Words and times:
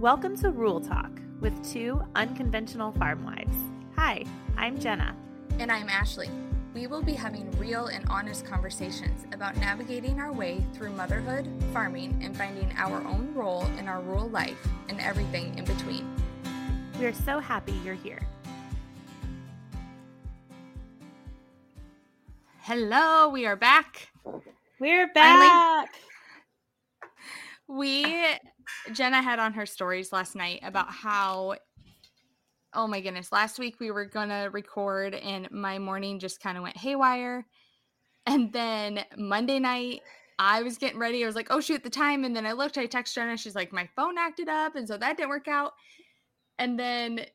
Welcome 0.00 0.36
to 0.38 0.50
Rural 0.50 0.80
Talk 0.80 1.20
with 1.40 1.54
two 1.72 2.02
unconventional 2.16 2.90
farm 2.92 3.24
wives. 3.24 3.56
Hi, 3.94 4.24
I'm 4.56 4.80
Jenna. 4.80 5.14
And 5.60 5.70
I'm 5.70 5.88
Ashley. 5.88 6.28
We 6.74 6.88
will 6.88 7.00
be 7.00 7.12
having 7.12 7.48
real 7.52 7.86
and 7.86 8.04
honest 8.08 8.44
conversations 8.44 9.24
about 9.32 9.56
navigating 9.56 10.18
our 10.18 10.32
way 10.32 10.66
through 10.74 10.90
motherhood, 10.90 11.48
farming, 11.72 12.20
and 12.24 12.36
finding 12.36 12.74
our 12.76 13.06
own 13.06 13.32
role 13.34 13.64
in 13.78 13.86
our 13.86 14.00
rural 14.00 14.28
life 14.28 14.58
and 14.88 15.00
everything 15.00 15.56
in 15.56 15.64
between. 15.64 16.12
We 16.98 17.06
are 17.06 17.14
so 17.14 17.38
happy 17.38 17.72
you're 17.84 17.94
here. 17.94 18.20
Hello, 22.62 23.28
we 23.28 23.46
are 23.46 23.56
back. 23.56 24.08
We're 24.80 25.12
back. 25.12 25.88
We, 27.68 28.24
Jenna 28.92 29.22
had 29.22 29.38
on 29.38 29.52
her 29.54 29.66
stories 29.66 30.12
last 30.12 30.34
night 30.34 30.60
about 30.62 30.90
how, 30.90 31.56
oh 32.72 32.86
my 32.86 33.00
goodness, 33.00 33.32
last 33.32 33.58
week 33.58 33.76
we 33.80 33.90
were 33.90 34.04
going 34.04 34.28
to 34.28 34.50
record 34.52 35.14
and 35.14 35.50
my 35.50 35.78
morning 35.78 36.18
just 36.18 36.40
kind 36.40 36.56
of 36.56 36.62
went 36.62 36.76
haywire. 36.76 37.46
And 38.26 38.52
then 38.52 39.04
Monday 39.16 39.58
night, 39.58 40.00
I 40.38 40.62
was 40.62 40.78
getting 40.78 40.98
ready. 40.98 41.22
I 41.22 41.26
was 41.26 41.36
like, 41.36 41.48
oh 41.50 41.60
shoot, 41.60 41.82
the 41.82 41.90
time. 41.90 42.24
And 42.24 42.34
then 42.34 42.46
I 42.46 42.52
looked, 42.52 42.78
I 42.78 42.86
texted 42.86 43.14
Jenna. 43.14 43.36
She's 43.36 43.54
like, 43.54 43.72
my 43.72 43.88
phone 43.94 44.18
acted 44.18 44.48
up. 44.48 44.76
And 44.76 44.88
so 44.88 44.96
that 44.96 45.16
didn't 45.16 45.28
work 45.28 45.48
out. 45.48 45.72
And 46.58 46.78
then 46.78 47.26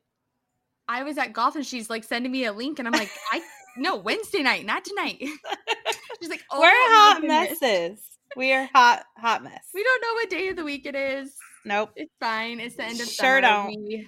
I 0.87 1.03
was 1.03 1.17
at 1.17 1.33
golf 1.33 1.55
and 1.55 1.65
she's 1.65 1.89
like 1.89 2.03
sending 2.03 2.31
me 2.31 2.45
a 2.45 2.53
link. 2.53 2.79
And 2.79 2.87
I'm 2.87 2.93
like, 2.93 3.11
I, 3.31 3.41
no, 3.77 3.95
Wednesday 3.95 4.41
night, 4.41 4.65
not 4.65 4.83
tonight. 4.83 5.17
she's 6.19 6.29
like, 6.29 6.43
oh, 6.51 6.59
we're 6.59 6.69
hot 6.71 7.21
messes. 7.23 8.18
We 8.35 8.53
are 8.53 8.69
hot, 8.73 9.03
hot 9.17 9.43
mess. 9.43 9.65
We 9.73 9.83
don't 9.83 10.01
know 10.01 10.13
what 10.13 10.29
day 10.29 10.47
of 10.49 10.55
the 10.55 10.63
week 10.63 10.85
it 10.85 10.95
is. 10.95 11.33
Nope. 11.65 11.91
It's 11.95 12.13
fine. 12.19 12.59
It's 12.59 12.75
the 12.75 12.83
end 12.83 13.01
of 13.01 13.07
sure 13.07 13.41
summer. 13.41 13.41
don't. 13.41 13.67
We 13.67 14.07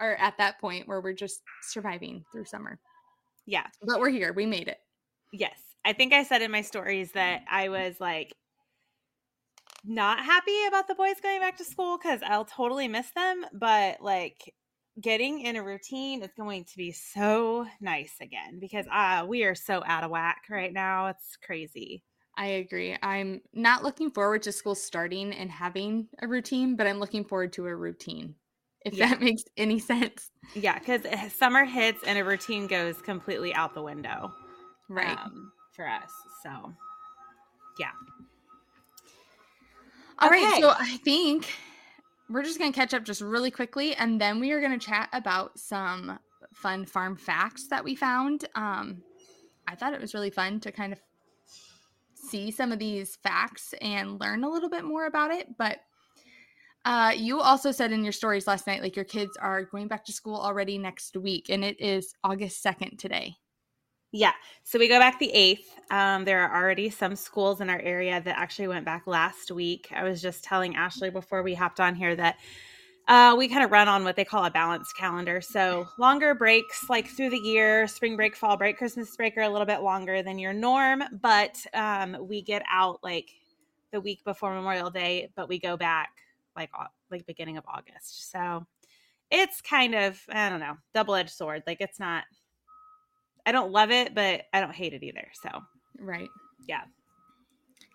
are 0.00 0.14
at 0.16 0.38
that 0.38 0.60
point 0.60 0.88
where 0.88 1.00
we're 1.00 1.14
just 1.14 1.42
surviving 1.62 2.24
through 2.32 2.44
summer. 2.44 2.78
Yeah. 3.46 3.66
But 3.82 4.00
we're 4.00 4.10
here. 4.10 4.32
We 4.32 4.46
made 4.46 4.68
it. 4.68 4.78
Yes. 5.32 5.58
I 5.84 5.92
think 5.92 6.12
I 6.12 6.22
said 6.22 6.42
in 6.42 6.50
my 6.50 6.62
stories 6.62 7.12
that 7.12 7.42
I 7.50 7.68
was 7.68 7.96
like 8.00 8.32
not 9.84 10.24
happy 10.24 10.66
about 10.68 10.86
the 10.86 10.94
boys 10.94 11.16
going 11.22 11.40
back 11.40 11.56
to 11.58 11.64
school 11.64 11.98
because 11.98 12.20
I'll 12.24 12.44
totally 12.44 12.86
miss 12.88 13.10
them. 13.16 13.44
But 13.52 14.00
like 14.00 14.54
getting 15.00 15.40
in 15.40 15.56
a 15.56 15.62
routine 15.62 16.22
is 16.22 16.30
going 16.36 16.64
to 16.64 16.76
be 16.76 16.92
so 16.92 17.66
nice 17.80 18.14
again 18.20 18.58
because 18.60 18.86
uh 18.92 19.24
we 19.26 19.42
are 19.44 19.54
so 19.54 19.82
out 19.84 20.04
of 20.04 20.10
whack 20.10 20.42
right 20.50 20.72
now. 20.72 21.06
It's 21.06 21.36
crazy. 21.44 22.04
I 22.36 22.46
agree. 22.46 22.96
I'm 23.02 23.42
not 23.52 23.82
looking 23.82 24.10
forward 24.10 24.42
to 24.44 24.52
school 24.52 24.74
starting 24.74 25.32
and 25.32 25.50
having 25.50 26.08
a 26.20 26.26
routine, 26.26 26.76
but 26.76 26.86
I'm 26.86 26.98
looking 26.98 27.24
forward 27.24 27.52
to 27.54 27.66
a 27.66 27.76
routine. 27.76 28.34
If 28.84 28.94
Yeah. 28.94 29.10
that 29.10 29.20
makes 29.22 29.42
any 29.56 29.78
sense. 29.78 30.30
Yeah, 30.54 30.78
because 30.78 31.02
summer 31.32 31.64
hits 31.64 32.02
and 32.04 32.18
a 32.18 32.24
routine 32.24 32.66
goes 32.66 33.00
completely 33.02 33.54
out 33.54 33.74
the 33.74 33.82
window. 33.82 34.32
Right. 34.88 35.18
um, 35.18 35.52
for 35.72 35.88
us. 35.88 36.10
So, 36.42 36.74
yeah. 37.78 37.90
All 40.18 40.28
right. 40.28 40.46
okay. 40.52 40.60
So 40.60 40.70
I 40.70 40.98
think 41.04 41.52
we're 42.28 42.42
just 42.42 42.58
going 42.58 42.72
to 42.72 42.78
catch 42.78 42.94
up 42.94 43.04
just 43.04 43.20
really 43.20 43.50
quickly 43.50 43.94
and 43.94 44.20
then 44.20 44.38
we 44.40 44.52
are 44.52 44.60
going 44.60 44.78
to 44.78 44.84
chat 44.84 45.08
about 45.12 45.58
some 45.58 46.18
fun 46.52 46.84
farm 46.84 47.16
facts 47.16 47.68
that 47.68 47.84
we 47.84 47.94
found. 47.94 48.46
Um, 48.54 49.02
I 49.66 49.74
thought 49.74 49.94
it 49.94 50.00
was 50.00 50.12
really 50.14 50.30
fun 50.30 50.60
to 50.60 50.72
kind 50.72 50.92
of 50.92 51.00
see 52.32 52.50
some 52.50 52.72
of 52.72 52.78
these 52.78 53.16
facts 53.22 53.74
and 53.80 54.18
learn 54.18 54.42
a 54.42 54.50
little 54.50 54.70
bit 54.70 54.84
more 54.84 55.06
about 55.06 55.30
it. 55.30 55.46
But 55.58 55.78
uh, 56.84 57.12
you 57.14 57.40
also 57.40 57.70
said 57.70 57.92
in 57.92 58.02
your 58.02 58.12
stories 58.12 58.46
last 58.46 58.66
night, 58.66 58.82
like 58.82 58.96
your 58.96 59.04
kids 59.04 59.36
are 59.36 59.62
going 59.64 59.86
back 59.86 60.04
to 60.06 60.12
school 60.12 60.36
already 60.36 60.78
next 60.78 61.16
week, 61.16 61.50
and 61.50 61.62
it 61.62 61.80
is 61.80 62.14
August 62.24 62.64
2nd 62.64 62.98
today. 62.98 63.36
Yeah. 64.10 64.32
So 64.64 64.78
we 64.78 64.88
go 64.88 64.98
back 64.98 65.18
the 65.18 65.32
8th. 65.34 65.94
Um, 65.94 66.24
there 66.24 66.40
are 66.40 66.62
already 66.62 66.90
some 66.90 67.14
schools 67.14 67.60
in 67.60 67.70
our 67.70 67.80
area 67.80 68.20
that 68.20 68.38
actually 68.38 68.68
went 68.68 68.84
back 68.84 69.06
last 69.06 69.50
week. 69.50 69.88
I 69.94 70.02
was 70.02 70.20
just 70.20 70.44
telling 70.44 70.74
Ashley 70.74 71.08
before 71.08 71.42
we 71.42 71.54
hopped 71.54 71.80
on 71.80 71.94
here 71.94 72.14
that 72.16 72.36
uh, 73.08 73.34
we 73.36 73.48
kind 73.48 73.64
of 73.64 73.70
run 73.70 73.88
on 73.88 74.04
what 74.04 74.16
they 74.16 74.24
call 74.24 74.44
a 74.44 74.50
balanced 74.50 74.96
calendar. 74.96 75.40
So 75.40 75.88
longer 75.98 76.34
breaks 76.34 76.88
like 76.88 77.08
through 77.08 77.30
the 77.30 77.38
year, 77.38 77.86
spring 77.86 78.16
break, 78.16 78.36
fall 78.36 78.56
break, 78.56 78.78
Christmas 78.78 79.14
break 79.16 79.36
are 79.36 79.42
a 79.42 79.48
little 79.48 79.66
bit 79.66 79.80
longer 79.80 80.22
than 80.22 80.38
your 80.38 80.52
norm, 80.52 81.02
but 81.20 81.56
um, 81.74 82.16
we 82.20 82.42
get 82.42 82.62
out 82.70 83.00
like 83.02 83.30
the 83.92 84.00
week 84.00 84.24
before 84.24 84.54
Memorial 84.54 84.90
Day, 84.90 85.30
but 85.34 85.48
we 85.48 85.58
go 85.58 85.76
back 85.76 86.10
like 86.56 86.70
like 87.10 87.26
beginning 87.26 87.56
of 87.56 87.64
August. 87.66 88.30
So 88.30 88.66
it's 89.30 89.60
kind 89.60 89.94
of 89.94 90.20
I 90.30 90.48
don't 90.48 90.60
know 90.60 90.76
double 90.94 91.14
edged 91.14 91.30
sword. 91.30 91.62
Like 91.66 91.80
it's 91.80 91.98
not. 91.98 92.24
I 93.44 93.50
don't 93.50 93.72
love 93.72 93.90
it, 93.90 94.14
but 94.14 94.42
I 94.52 94.60
don't 94.60 94.74
hate 94.74 94.94
it 94.94 95.02
either. 95.02 95.28
So 95.42 95.62
Right. 95.98 96.28
Yeah. 96.68 96.82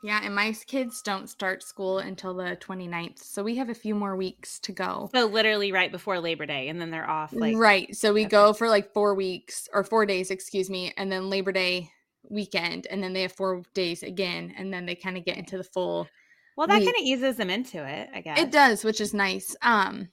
Yeah. 0.03 0.19
And 0.23 0.35
my 0.35 0.53
kids 0.67 1.01
don't 1.01 1.27
start 1.29 1.63
school 1.63 1.99
until 1.99 2.33
the 2.33 2.57
29th. 2.61 3.19
So 3.23 3.43
we 3.43 3.55
have 3.55 3.69
a 3.69 3.73
few 3.73 3.95
more 3.95 4.15
weeks 4.15 4.59
to 4.61 4.71
go. 4.71 5.09
so 5.13 5.25
literally 5.25 5.71
right 5.71 5.91
before 5.91 6.19
Labor 6.19 6.45
Day, 6.45 6.69
and 6.69 6.79
then 6.79 6.91
they're 6.91 7.09
off. 7.09 7.33
Like 7.33 7.57
right. 7.57 7.95
So 7.95 8.13
we 8.13 8.21
Okay. 8.21 8.29
go 8.29 8.53
for 8.53 8.69
like 8.69 8.93
four 8.93 9.15
weeks 9.15 9.67
or 9.73 9.83
four 9.83 10.05
days, 10.05 10.31
excuse 10.31 10.69
me, 10.69 10.93
and 10.97 11.11
then 11.11 11.29
Labor 11.29 11.51
Day 11.51 11.89
weekend, 12.29 12.87
and 12.87 13.01
then 13.01 13.13
they 13.13 13.21
have 13.21 13.31
four 13.31 13.63
days 13.73 14.03
again, 14.03 14.53
and 14.57 14.73
then 14.73 14.85
they 14.85 14.95
kind 14.95 15.17
of 15.17 15.23
get 15.25 15.37
into 15.37 15.57
the 15.57 15.63
full. 15.63 16.07
well, 16.57 16.67
that 16.67 16.73
kind 16.79 16.87
of 16.89 16.95
eases 17.01 17.37
them 17.37 17.49
into 17.49 17.83
it, 17.87 18.09
I 18.13 18.21
guess. 18.21 18.39
It 18.39 18.51
does, 18.51 18.83
which 18.83 18.99
is 18.99 19.13
nice. 19.13 19.55
Um, 19.61 20.09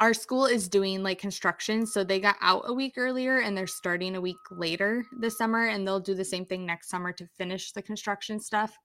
our 0.00 0.14
school 0.14 0.46
is 0.46 0.68
doing 0.68 1.02
like 1.02 1.18
construction, 1.18 1.86
so 1.86 2.04
they 2.04 2.20
got 2.20 2.36
out 2.40 2.62
a 2.66 2.72
week 2.72 2.94
earlier, 2.96 3.40
and 3.40 3.56
they're 3.56 3.66
starting 3.66 4.14
a 4.16 4.20
week 4.20 4.36
later 4.50 5.04
this 5.20 5.36
summer, 5.36 5.66
and 5.66 5.86
they'll 5.86 6.00
do 6.00 6.14
the 6.14 6.24
same 6.24 6.44
thing 6.46 6.64
next 6.64 6.88
summer 6.88 7.12
to 7.12 7.26
finish 7.36 7.72
the 7.72 7.82
construction 7.82 8.38
stuff. 8.40 8.76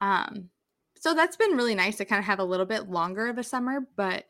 Um, 0.00 0.48
so 0.96 1.14
that's 1.14 1.36
been 1.36 1.52
really 1.56 1.74
nice 1.74 1.96
to 1.96 2.04
kind 2.04 2.18
of 2.18 2.24
have 2.24 2.38
a 2.38 2.44
little 2.44 2.66
bit 2.66 2.88
longer 2.88 3.28
of 3.28 3.38
a 3.38 3.44
summer, 3.44 3.80
but 3.96 4.24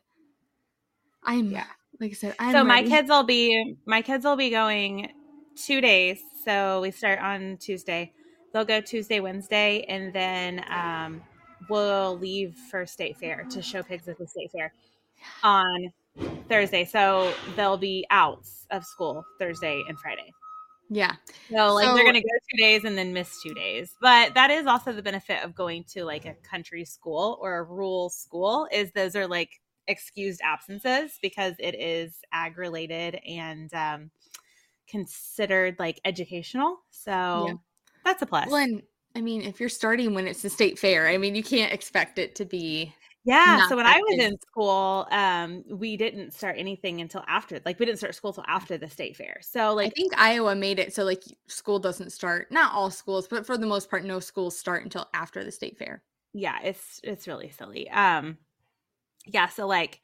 I'm 1.23 1.51
Yeah. 1.51 1.65
like 1.99 2.11
I 2.11 2.13
said, 2.13 2.35
I'm 2.39 2.53
so 2.53 2.63
my 2.63 2.81
ready. 2.81 2.89
kids 2.89 3.09
will 3.09 3.23
be 3.23 3.75
my 3.85 4.01
kids 4.01 4.25
will 4.25 4.35
be 4.35 4.49
going 4.49 5.11
two 5.55 5.81
days. 5.81 6.19
So 6.43 6.81
we 6.81 6.91
start 6.91 7.19
on 7.19 7.57
Tuesday. 7.57 8.11
They'll 8.51 8.65
go 8.65 8.81
Tuesday, 8.81 9.19
Wednesday, 9.19 9.83
and 9.87 10.11
then 10.11 10.65
um, 10.69 11.21
we'll 11.69 12.17
leave 12.17 12.55
for 12.69 12.85
state 12.85 13.17
fair 13.17 13.45
to 13.49 13.61
show 13.61 13.83
pigs 13.83 14.07
at 14.07 14.17
the 14.17 14.27
state 14.27 14.51
fair 14.51 14.73
on 15.43 15.93
Thursday. 16.49 16.85
So 16.85 17.33
they'll 17.55 17.77
be 17.77 18.05
out 18.09 18.45
of 18.71 18.85
school 18.85 19.23
Thursday 19.39 19.83
and 19.87 19.97
Friday. 19.99 20.31
Yeah. 20.89 21.15
So 21.49 21.73
like 21.73 21.85
So- 21.85 21.95
they're 21.95 22.03
gonna 22.05 22.21
go 22.21 22.27
two 22.51 22.57
days 22.57 22.83
and 22.83 22.97
then 22.97 23.13
miss 23.13 23.41
two 23.41 23.53
days. 23.53 23.95
But 24.01 24.33
that 24.33 24.51
is 24.51 24.65
also 24.67 24.91
the 24.91 25.01
benefit 25.01 25.43
of 25.43 25.55
going 25.55 25.85
to 25.93 26.03
like 26.03 26.25
a 26.25 26.33
country 26.35 26.83
school 26.83 27.37
or 27.41 27.59
a 27.59 27.63
rural 27.63 28.09
school 28.09 28.67
is 28.71 28.91
those 28.91 29.15
are 29.15 29.25
like 29.27 29.61
excused 29.87 30.41
absences 30.43 31.17
because 31.21 31.55
it 31.59 31.75
is 31.75 32.19
ag 32.33 32.57
related 32.57 33.19
and 33.25 33.73
um, 33.73 34.11
considered 34.87 35.75
like 35.79 35.99
educational. 36.05 36.77
So 36.91 37.45
Yeah. 37.47 37.53
that's 38.03 38.21
a 38.21 38.25
plus. 38.25 38.47
Well, 38.47 38.57
and 38.61 38.83
I 39.15 39.21
mean, 39.21 39.41
if 39.41 39.59
you're 39.59 39.69
starting 39.69 40.13
when 40.13 40.27
it's 40.27 40.41
the 40.41 40.49
state 40.49 40.77
fair, 40.77 41.07
I 41.07 41.17
mean, 41.17 41.35
you 41.35 41.43
can't 41.43 41.71
expect 41.73 42.19
it 42.19 42.35
to 42.35 42.45
be. 42.45 42.93
Yeah. 43.23 43.57
not 43.57 43.69
So 43.69 43.75
when 43.75 43.85
I 43.85 43.99
was 43.99 44.17
in 44.19 44.39
school, 44.39 45.07
um, 45.11 45.63
we 45.69 45.95
didn't 45.97 46.33
start 46.33 46.55
anything 46.57 47.01
until 47.01 47.23
after 47.27 47.59
like 47.65 47.79
we 47.79 47.85
didn't 47.85 47.99
start 47.99 48.15
school 48.15 48.33
till 48.33 48.45
after 48.47 48.77
the 48.77 48.89
state 48.89 49.15
fair. 49.15 49.37
So 49.41 49.73
like, 49.73 49.87
I 49.87 49.89
think 49.91 50.13
Iowa 50.17 50.55
made 50.55 50.79
it 50.79 50.93
so 50.93 51.03
like 51.03 51.23
school 51.47 51.79
doesn't 51.79 52.11
start. 52.11 52.51
Not 52.51 52.73
all 52.73 52.89
schools, 52.91 53.27
but 53.27 53.45
for 53.45 53.57
the 53.57 53.67
most 53.67 53.89
part, 53.89 54.03
no 54.05 54.19
schools 54.19 54.57
start 54.57 54.83
until 54.83 55.07
after 55.13 55.43
the 55.43 55.51
state 55.51 55.77
fair. 55.77 56.03
yeah 56.33 56.59
it's 56.63 56.99
it's 57.03 57.27
really 57.27 57.49
silly 57.49 57.89
um 57.89 58.37
yeah 59.27 59.47
so 59.49 59.67
like 59.67 60.01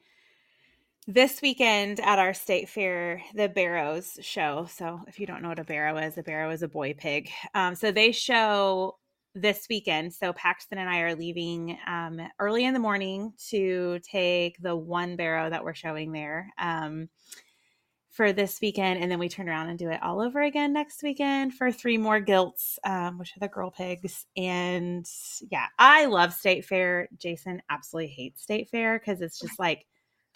this 1.06 1.40
weekend 1.40 2.00
at 2.00 2.18
our 2.18 2.34
state 2.34 2.68
fair 2.68 3.22
the 3.34 3.48
barrows 3.48 4.18
show 4.20 4.66
so 4.70 5.00
if 5.08 5.18
you 5.18 5.26
don't 5.26 5.42
know 5.42 5.48
what 5.48 5.58
a 5.58 5.64
barrow 5.64 5.96
is 5.96 6.18
a 6.18 6.22
barrow 6.22 6.50
is 6.50 6.62
a 6.62 6.68
boy 6.68 6.92
pig 6.94 7.30
um 7.54 7.74
so 7.74 7.90
they 7.90 8.12
show 8.12 8.96
this 9.40 9.66
weekend. 9.68 10.12
So 10.14 10.32
paxton 10.32 10.78
and 10.78 10.88
i 10.88 11.00
are 11.00 11.14
leaving 11.14 11.78
um 11.86 12.20
early 12.38 12.64
in 12.64 12.74
the 12.74 12.80
morning 12.80 13.32
to 13.50 13.98
take 14.00 14.60
the 14.60 14.76
one 14.76 15.16
barrow 15.16 15.48
that 15.50 15.64
we're 15.64 15.74
showing 15.74 16.12
there 16.12 16.52
um 16.58 17.08
for 18.10 18.32
this 18.32 18.58
weekend 18.60 19.00
and 19.00 19.10
then 19.10 19.18
we 19.20 19.28
turn 19.28 19.48
around 19.48 19.68
and 19.68 19.78
do 19.78 19.90
it 19.90 20.02
all 20.02 20.20
over 20.20 20.42
again 20.42 20.72
next 20.72 21.02
weekend 21.04 21.54
for 21.54 21.70
three 21.70 21.96
more 21.96 22.18
gilts 22.18 22.78
um, 22.84 23.16
which 23.18 23.30
are 23.36 23.40
the 23.40 23.48
girl 23.48 23.70
pigs. 23.70 24.26
And 24.36 25.06
yeah 25.50 25.66
i 25.78 26.06
love 26.06 26.32
state 26.32 26.64
fair. 26.64 27.08
Jason 27.16 27.62
absolutely 27.70 28.08
hates 28.12 28.42
state 28.42 28.68
fair 28.70 28.98
because 28.98 29.20
it's 29.20 29.38
just 29.38 29.58
like 29.60 29.86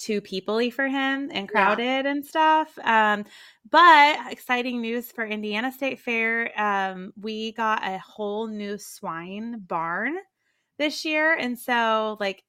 too 0.03 0.21
peoply 0.21 0.73
for 0.73 0.89
him 0.89 1.31
and 1.33 1.49
crowded 1.49 2.07
and 2.07 2.25
stuff 2.25 2.77
um, 2.85 3.25
but 3.71 4.19
exciting 4.33 4.81
news 4.81 5.11
for 5.13 5.25
indiana 5.25 5.71
state 5.71 6.01
fair 6.01 6.51
um, 6.61 7.13
we 7.21 7.53
got 7.53 7.83
a 7.87 7.99
whole 7.99 8.47
new 8.47 8.77
swine 8.77 9.61
barn 9.67 10.17
this 10.79 11.05
year 11.05 11.35
and 11.35 11.59
so 11.59 12.17
like 12.21 12.43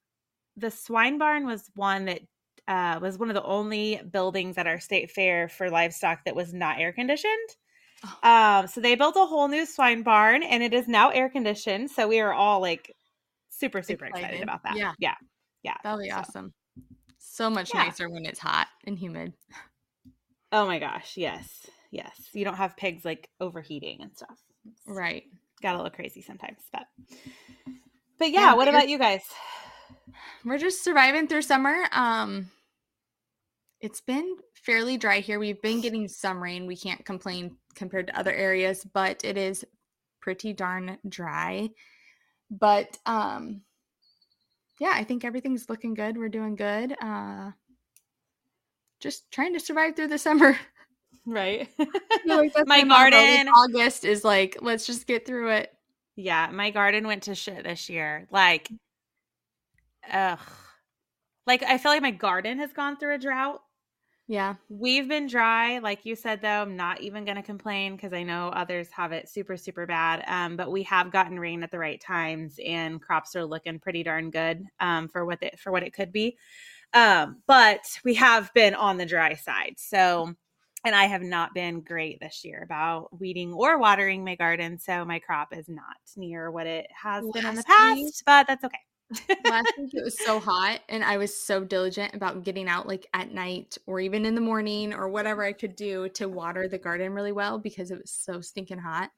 the 0.57 0.71
swine 0.71 1.17
barn 1.17 1.45
was 1.45 1.69
one 1.75 2.05
that 2.05 2.21
uh, 2.67 2.97
was 3.01 3.17
one 3.17 3.29
of 3.29 3.33
the 3.33 3.43
only 3.43 3.99
buildings 4.11 4.57
at 4.57 4.67
our 4.67 4.79
state 4.79 5.11
fair 5.11 5.49
for 5.49 5.69
livestock 5.69 6.19
that 6.25 6.35
was 6.35 6.53
not 6.53 6.79
air 6.79 6.93
conditioned. 6.93 7.49
Oh. 8.23 8.29
Um, 8.29 8.67
so 8.67 8.79
they 8.79 8.95
built 8.95 9.17
a 9.17 9.25
whole 9.25 9.49
new 9.49 9.65
swine 9.65 10.01
barn 10.01 10.43
and 10.43 10.63
it 10.63 10.73
is 10.73 10.87
now 10.87 11.09
air 11.09 11.27
conditioned. 11.27 11.91
So 11.91 12.07
we 12.07 12.21
are 12.21 12.31
all 12.31 12.61
like 12.61 12.95
super, 13.49 13.81
super 13.81 14.05
excited, 14.05 14.25
Excited. 14.27 14.43
about 14.43 14.63
that. 14.63 14.77
Yeah. 14.77 14.93
Yeah. 14.97 15.15
Yeah. 15.63 15.75
That'll 15.83 15.99
be 15.99 16.09
So- 16.09 16.15
awesome. 16.17 16.53
So 17.33 17.49
much 17.49 17.73
Yeah. 17.73 17.85
nicer 17.85 18.07
when 18.07 18.27
it's 18.27 18.37
hot 18.37 18.67
and 18.85 18.95
humid. 18.95 19.33
Oh 20.51 20.67
my 20.67 20.77
gosh. 20.77 21.17
Yes. 21.17 21.65
Yes. 21.89 22.29
You 22.31 22.45
don't 22.45 22.57
have 22.57 22.77
pigs 22.77 23.03
like 23.03 23.27
overheating 23.39 24.03
and 24.03 24.15
stuff. 24.15 24.37
It's 24.67 24.81
Right. 24.85 25.23
Got 25.59 25.73
a 25.73 25.77
little 25.77 25.89
crazy 25.89 26.21
sometimes, 26.21 26.59
but 26.71 26.85
but 28.19 28.29
yeah, 28.29 28.41
Yeah, 28.41 28.53
what 28.53 28.67
about 28.67 28.87
you 28.87 28.99
guys? 28.99 29.23
We're 30.45 30.59
just 30.59 30.83
surviving 30.83 31.27
through 31.27 31.41
summer. 31.41 31.75
Um 31.91 32.51
it's 33.81 34.01
been 34.01 34.35
fairly 34.53 34.97
dry 34.97 35.19
here. 35.19 35.39
We've 35.39 35.61
been 35.61 35.81
getting 35.81 36.07
some 36.07 36.41
rain. 36.41 36.67
We 36.67 36.77
can't 36.77 37.03
complain 37.03 37.57
compared 37.73 38.07
to 38.07 38.17
other 38.19 38.31
areas, 38.31 38.85
but 38.93 39.25
it 39.25 39.39
is 39.39 39.65
pretty 40.21 40.53
darn 40.53 40.99
dry. 41.09 41.71
But 42.51 42.95
um 43.07 43.63
yeah, 44.79 44.91
I 44.93 45.03
think 45.03 45.23
everything's 45.25 45.69
looking 45.69 45.93
good. 45.93 46.17
We're 46.17 46.29
doing 46.29 46.55
good. 46.55 46.95
Uh 47.01 47.51
just 48.99 49.29
trying 49.31 49.53
to 49.53 49.59
survive 49.59 49.95
through 49.95 50.07
the 50.09 50.17
summer. 50.17 50.57
Right. 51.25 51.69
Like 52.25 52.51
My 52.65 52.83
garden- 52.83 53.47
August 53.47 54.03
is 54.03 54.25
like, 54.25 54.57
let's 54.61 54.85
just 54.85 55.07
get 55.07 55.25
through 55.25 55.51
it. 55.51 55.71
Yeah, 56.17 56.49
my 56.51 56.69
garden 56.69 57.07
went 57.07 57.23
to 57.23 57.35
shit 57.35 57.63
this 57.63 57.87
year. 57.89 58.27
Like, 58.29 58.69
ugh. 60.11 60.39
Like, 61.47 61.63
I 61.63 61.77
feel 61.77 61.93
like 61.93 62.01
my 62.01 62.11
garden 62.11 62.59
has 62.59 62.73
gone 62.73 62.97
through 62.97 63.15
a 63.15 63.17
drought. 63.17 63.62
Yeah. 64.33 64.55
We've 64.67 65.07
been 65.07 65.27
dry, 65.27 65.77
like 65.77 66.07
you 66.07 66.15
said, 66.15 66.41
though. 66.41 66.63
I'm 66.63 66.75
not 66.75 67.01
even 67.01 67.23
going 67.23 67.35
to 67.35 67.43
complain 67.43 67.95
because 67.95 68.13
I 68.13 68.23
know 68.23 68.47
others 68.47 68.89
have 68.89 69.11
it 69.11 69.29
super, 69.29 69.55
super 69.57 69.85
bad. 69.85 70.23
Um, 70.25 70.57
but 70.57 70.71
we 70.71 70.81
have 70.83 71.11
gotten 71.11 71.39
rain 71.39 71.61
at 71.61 71.69
the 71.69 71.77
right 71.77 72.01
times, 72.01 72.59
and 72.65 72.99
crops 72.99 73.35
are 73.35 73.45
looking 73.45 73.77
pretty 73.77 74.01
darn 74.01 74.31
good 74.31 74.65
um, 74.79 75.07
for 75.07 75.23
what 75.23 75.43
it 75.43 75.59
for 75.59 75.71
what 75.71 75.83
it 75.83 75.93
could 75.93 76.11
be. 76.11 76.35
Um, 76.95 77.43
but 77.45 77.85
we 78.03 78.15
have 78.15 78.51
been 78.55 78.73
on 78.73 78.97
the 78.97 79.05
dry 79.05 79.35
side, 79.35 79.75
so 79.77 80.33
and 80.83 80.95
I 80.95 81.03
have 81.03 81.21
not 81.21 81.53
been 81.53 81.81
great 81.81 82.19
this 82.19 82.43
year 82.43 82.63
about 82.63 83.09
weeding 83.19 83.53
or 83.53 83.77
watering 83.77 84.25
my 84.25 84.33
garden. 84.33 84.79
So 84.79 85.05
my 85.05 85.19
crop 85.19 85.55
is 85.55 85.69
not 85.69 85.97
near 86.17 86.49
what 86.49 86.65
it 86.65 86.87
has 86.91 87.23
been 87.33 87.45
in 87.45 87.53
the 87.53 87.63
past, 87.63 87.95
week- 87.97 88.13
but 88.25 88.47
that's 88.47 88.63
okay. 88.63 88.79
Last 89.45 89.73
week 89.77 89.93
it 89.93 90.03
was 90.03 90.17
so 90.23 90.39
hot, 90.39 90.81
and 90.89 91.03
I 91.03 91.17
was 91.17 91.35
so 91.35 91.63
diligent 91.63 92.13
about 92.13 92.43
getting 92.43 92.67
out 92.67 92.87
like 92.87 93.07
at 93.13 93.31
night 93.31 93.77
or 93.85 93.99
even 93.99 94.25
in 94.25 94.35
the 94.35 94.41
morning 94.41 94.93
or 94.93 95.09
whatever 95.09 95.43
I 95.43 95.53
could 95.53 95.75
do 95.75 96.09
to 96.09 96.27
water 96.27 96.67
the 96.67 96.77
garden 96.77 97.13
really 97.13 97.31
well 97.31 97.59
because 97.59 97.91
it 97.91 97.99
was 97.99 98.11
so 98.11 98.41
stinking 98.41 98.79
hot. 98.79 99.11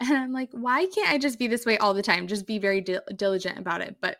And 0.00 0.16
I'm 0.16 0.32
like, 0.32 0.50
why 0.52 0.86
can't 0.86 1.10
I 1.10 1.18
just 1.18 1.38
be 1.38 1.48
this 1.48 1.66
way 1.66 1.76
all 1.78 1.92
the 1.92 2.02
time? 2.02 2.28
Just 2.28 2.46
be 2.46 2.58
very 2.58 2.80
dil- 2.80 3.02
diligent 3.16 3.58
about 3.58 3.80
it. 3.80 3.96
But 4.00 4.18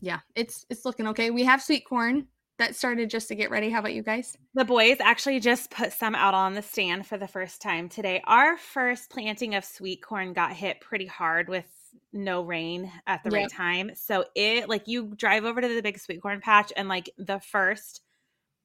yeah, 0.00 0.20
it's 0.34 0.66
it's 0.68 0.84
looking 0.84 1.06
okay. 1.08 1.30
We 1.30 1.44
have 1.44 1.62
sweet 1.62 1.84
corn 1.86 2.26
that 2.58 2.74
started 2.74 3.10
just 3.10 3.28
to 3.28 3.34
get 3.34 3.50
ready. 3.50 3.70
How 3.70 3.80
about 3.80 3.94
you 3.94 4.02
guys? 4.02 4.36
The 4.54 4.64
boys 4.64 4.96
actually 5.00 5.40
just 5.40 5.70
put 5.70 5.92
some 5.92 6.14
out 6.14 6.34
on 6.34 6.54
the 6.54 6.62
stand 6.62 7.06
for 7.06 7.18
the 7.18 7.28
first 7.28 7.60
time 7.60 7.88
today. 7.88 8.22
Our 8.24 8.56
first 8.56 9.10
planting 9.10 9.54
of 9.54 9.64
sweet 9.64 10.02
corn 10.02 10.32
got 10.32 10.52
hit 10.52 10.80
pretty 10.80 11.06
hard 11.06 11.48
with 11.48 11.66
no 12.12 12.42
rain 12.42 12.90
at 13.06 13.22
the 13.24 13.30
right 13.30 13.48
time. 13.50 13.90
So 13.94 14.24
it 14.34 14.68
like 14.68 14.88
you 14.88 15.14
drive 15.16 15.44
over 15.44 15.60
to 15.60 15.68
the 15.68 15.82
big 15.82 15.98
sweet 15.98 16.22
corn 16.22 16.40
patch 16.40 16.72
and 16.76 16.88
like 16.88 17.10
the 17.18 17.40
first 17.40 18.02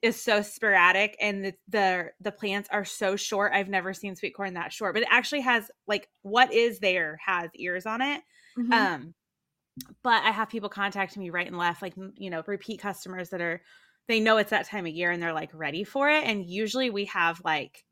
is 0.02 0.22
so 0.22 0.42
sporadic 0.42 1.16
and 1.22 1.46
the 1.46 1.54
the, 1.68 2.12
the 2.20 2.32
plants 2.32 2.70
are 2.72 2.86
so 2.86 3.16
short. 3.16 3.54
I've 3.54 3.70
never 3.70 3.94
seen 3.94 4.16
sweet 4.16 4.36
corn 4.36 4.56
that 4.56 4.74
short, 4.74 4.94
but 4.96 5.04
it 5.04 5.10
actually 5.12 5.42
has 5.42 5.70
like 5.88 6.10
what 6.24 6.54
is 6.54 6.80
there 6.80 7.20
has 7.26 7.50
ears 7.56 7.86
on 7.86 8.02
it. 8.02 8.22
Mhm. 8.58 8.74
Um, 8.74 9.14
but 10.04 10.24
I 10.24 10.32
have 10.32 10.50
people 10.50 10.70
contacting 10.70 11.22
me 11.22 11.30
right 11.30 11.48
and 11.48 11.58
left, 11.58 11.82
like 11.82 11.94
you 12.16 12.30
know, 12.30 12.44
repeat 12.48 12.82
customers 12.82 13.30
that 13.30 13.42
are 13.42 13.62
they 14.08 14.20
know 14.20 14.38
it's 14.38 14.50
that 14.50 14.68
time 14.68 14.86
of 14.86 14.92
year 14.94 15.12
and 15.12 15.22
they're 15.22 15.34
like 15.34 15.52
ready 15.54 15.84
for 15.84 16.10
it. 16.10 16.24
And 16.26 16.46
usually 16.46 16.90
we 16.90 17.06
have 17.06 17.42
like 17.46 17.86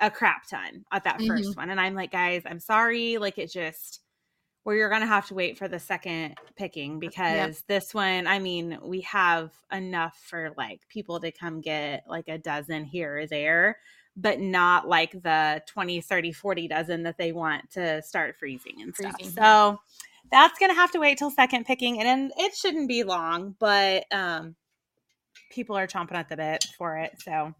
a 0.00 0.10
crap 0.10 0.46
ton 0.48 0.84
at 0.92 1.04
that 1.04 1.22
1st 1.22 1.56
one, 1.56 1.70
and 1.70 1.80
I'm 1.80 1.94
like, 1.94 2.12
guys, 2.12 2.42
I'm 2.46 2.60
sorry, 2.60 3.18
like 3.18 3.38
it 3.38 3.50
just 3.50 4.00
where 4.64 4.76
you're 4.76 4.90
gonna 4.90 5.06
have 5.06 5.28
to 5.28 5.34
wait 5.34 5.56
for 5.56 5.68
the 5.68 5.78
second 5.78 6.36
picking 6.56 6.98
because 6.98 7.62
this 7.68 7.94
one, 7.94 8.26
I 8.26 8.38
mean, 8.38 8.78
we 8.82 9.02
have 9.02 9.52
enough 9.72 10.18
for 10.28 10.52
like 10.56 10.80
people 10.88 11.20
to 11.20 11.30
come 11.30 11.60
get 11.60 12.04
like 12.08 12.28
a 12.28 12.38
dozen 12.38 12.84
here 12.84 13.18
or 13.18 13.26
there 13.26 13.78
but 14.16 14.40
not 14.40 14.88
like 14.88 15.10
the 15.22 15.62
20 15.66 16.00
30 16.00 16.32
40 16.32 16.68
dozen 16.68 17.02
that 17.02 17.18
they 17.18 17.32
want 17.32 17.68
to 17.70 18.00
start 18.02 18.36
freezing 18.38 18.80
and 18.80 18.94
stuff 18.94 19.16
Freezing, 19.16 19.32
so 19.34 19.78
that's 20.30 20.58
gonna 20.58 20.74
have 20.74 20.90
to 20.92 21.00
wait 21.00 21.18
till 21.18 21.30
second 21.30 21.64
picking 21.64 21.98
and 21.98 22.06
then 22.06 22.30
it 22.38 22.54
shouldn't 22.54 22.88
be 22.88 23.02
long 23.02 23.54
but 23.58 24.04
um 24.12 24.54
people 25.50 25.76
are 25.76 25.86
chomping 25.86 26.14
at 26.14 26.28
the 26.28 26.36
bit 26.36 26.64
for 26.78 26.96
it 26.98 27.12
so 27.20 27.52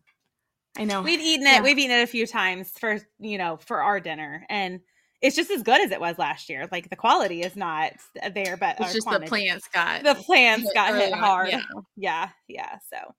I 0.76 0.84
know. 0.84 1.02
we've 1.02 1.20
eaten 1.20 1.46
it 1.46 1.54
Yeah. 1.54 1.62
we've 1.62 1.78
eaten 1.78 1.98
it 1.98 2.02
a 2.02 2.06
few 2.06 2.26
times 2.26 2.70
for 2.70 3.00
you 3.18 3.38
know 3.38 3.56
for 3.56 3.82
our 3.82 4.00
dinner 4.00 4.46
and 4.48 4.80
it's 5.24 5.34
just 5.34 5.50
as 5.50 5.62
good 5.62 5.80
as 5.80 5.90
it 5.90 6.00
was 6.00 6.18
last 6.18 6.50
year. 6.50 6.68
Like 6.70 6.90
the 6.90 6.96
quality 6.96 7.40
is 7.42 7.56
not 7.56 7.92
there 8.34 8.56
but 8.56 8.76
It's 8.78 8.92
just 8.92 9.08
the 9.10 9.20
plants 9.20 9.66
got 9.72 10.04
the 10.04 10.14
plants 10.14 10.64
hit 10.64 10.74
got 10.74 10.94
hit 10.94 11.12
on, 11.14 11.18
hard. 11.18 11.48
yeah. 11.48 11.62
yeah 11.96 12.28
yeah 12.46 12.78
so 12.90 13.14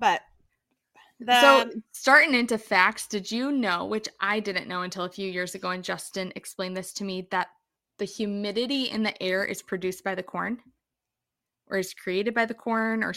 but 0.00 0.22
the 1.20 1.40
so 1.40 1.70
starting 1.92 2.34
into 2.34 2.58
facts, 2.58 3.06
did 3.06 3.30
you 3.30 3.52
know, 3.52 3.84
which 3.84 4.08
I 4.20 4.40
didn't 4.40 4.68
know 4.68 4.82
until 4.82 5.04
a 5.04 5.10
few 5.10 5.30
years 5.30 5.54
ago, 5.54 5.70
and 5.70 5.84
Justin 5.84 6.32
explained 6.34 6.76
this 6.76 6.92
to 6.94 7.04
me, 7.04 7.28
that 7.30 7.48
the 7.98 8.04
humidity 8.04 8.84
in 8.84 9.02
the 9.02 9.22
air 9.22 9.44
is 9.44 9.62
produced 9.62 10.02
by 10.02 10.14
the 10.14 10.22
corn? 10.22 10.58
Or 11.68 11.78
is 11.78 11.94
created 11.94 12.34
by 12.34 12.46
the 12.46 12.54
corn 12.54 13.04
or 13.04 13.14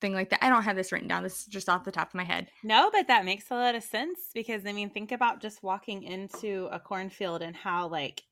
something 0.00 0.14
like 0.14 0.30
that. 0.30 0.42
I 0.42 0.48
don't 0.48 0.62
have 0.62 0.76
this 0.76 0.92
written 0.92 1.08
down. 1.08 1.22
This 1.22 1.40
is 1.40 1.46
just 1.46 1.68
off 1.68 1.84
the 1.84 1.92
top 1.92 2.08
of 2.08 2.14
my 2.14 2.24
head. 2.24 2.50
No, 2.64 2.90
but 2.90 3.06
that 3.08 3.24
makes 3.24 3.50
a 3.50 3.54
lot 3.54 3.74
of 3.74 3.82
sense 3.82 4.18
because 4.34 4.64
I 4.66 4.72
mean, 4.72 4.90
think 4.90 5.12
about 5.12 5.42
just 5.42 5.62
walking 5.62 6.04
into 6.04 6.68
a 6.72 6.80
cornfield 6.80 7.42
and 7.42 7.54
how 7.54 7.88
like 7.88 8.22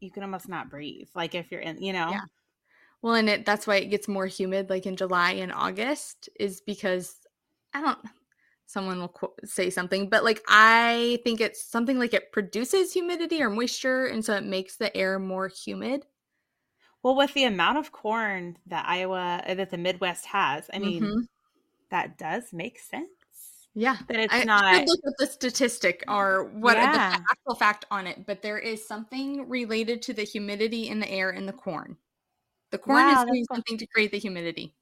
you 0.00 0.10
can 0.10 0.22
almost 0.22 0.48
not 0.48 0.68
breathe. 0.68 1.08
Like 1.14 1.34
if 1.34 1.50
you're 1.50 1.62
in, 1.62 1.82
you 1.82 1.92
know, 1.92 2.10
Yeah. 2.10 2.20
Well, 3.02 3.14
and 3.14 3.28
it 3.28 3.46
that's 3.46 3.66
why 3.66 3.76
it 3.76 3.86
gets 3.86 4.08
more 4.08 4.26
humid 4.26 4.68
like 4.68 4.86
in 4.86 4.96
July 4.96 5.32
and 5.32 5.52
August 5.52 6.28
is 6.38 6.60
because 6.60 7.16
I 7.72 7.80
don't 7.80 7.98
someone 8.66 8.98
will 8.98 9.08
qu- 9.08 9.32
say 9.44 9.70
something, 9.70 10.10
but 10.10 10.24
like 10.24 10.42
I 10.48 11.20
think 11.24 11.40
it's 11.40 11.64
something 11.64 11.98
like 11.98 12.12
it 12.12 12.32
produces 12.32 12.92
humidity 12.92 13.40
or 13.42 13.48
moisture 13.48 14.06
and 14.06 14.24
so 14.24 14.34
it 14.34 14.44
makes 14.44 14.76
the 14.76 14.94
air 14.94 15.18
more 15.18 15.48
humid. 15.48 16.04
Well, 17.04 17.16
with 17.16 17.34
the 17.34 17.44
amount 17.44 17.78
of 17.78 17.92
corn 17.92 18.58
that 18.66 18.86
Iowa 18.88 19.42
uh, 19.46 19.54
that 19.54 19.70
the 19.70 19.78
Midwest 19.78 20.26
has, 20.26 20.68
I 20.72 20.78
mean, 20.78 21.10
Mhm. 21.10 21.26
that 21.90 22.18
does 22.18 22.52
make 22.52 22.78
sense. 22.80 23.68
Yeah. 23.74 23.98
That 24.08 24.20
it's 24.20 24.42
I 24.42 24.44
not. 24.44 24.64
should 24.72 24.86
look 24.86 25.00
at 25.06 25.12
the 25.18 25.26
statistic 25.26 26.02
or 26.08 26.44
what 26.44 26.78
Yeah. 26.78 26.88
the 26.90 27.18
actual 27.30 27.54
fact 27.54 27.84
on 27.90 28.06
it, 28.06 28.26
but 28.26 28.42
there 28.42 28.58
is 28.58 28.86
something 28.86 29.48
related 29.48 30.02
to 30.02 30.14
the 30.14 30.22
humidity 30.24 30.88
in 30.88 30.98
the 31.00 31.10
air 31.10 31.30
in 31.30 31.46
the 31.46 31.52
corn. 31.52 31.98
The 32.72 32.78
corn 32.78 33.08
Wow, 33.08 33.10
is 33.10 33.24
doing 33.24 33.44
something 33.52 33.78
to 33.78 33.86
create 33.88 34.12
the 34.12 34.18
humidity. 34.20 34.74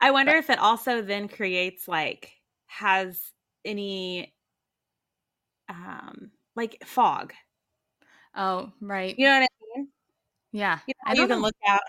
I 0.00 0.10
wonder 0.10 0.32
if 0.34 0.50
it 0.50 0.58
also 0.58 1.02
then 1.02 1.28
creates 1.28 1.88
like 1.88 2.32
has 2.66 3.32
any 3.64 4.34
um 5.68 6.32
like 6.56 6.82
fog. 6.84 7.34
Oh, 8.34 8.72
right. 8.80 9.18
You 9.18 9.26
know 9.26 9.32
what 9.32 9.36
I 9.38 9.40
mean? 9.40 9.57
Yeah. 10.52 10.78
You, 10.86 10.94
I 11.04 11.14
know, 11.14 11.22
you 11.22 11.28
don't 11.28 11.36
can 11.36 11.38
know. 11.40 11.46
look 11.46 11.56
out 11.66 11.82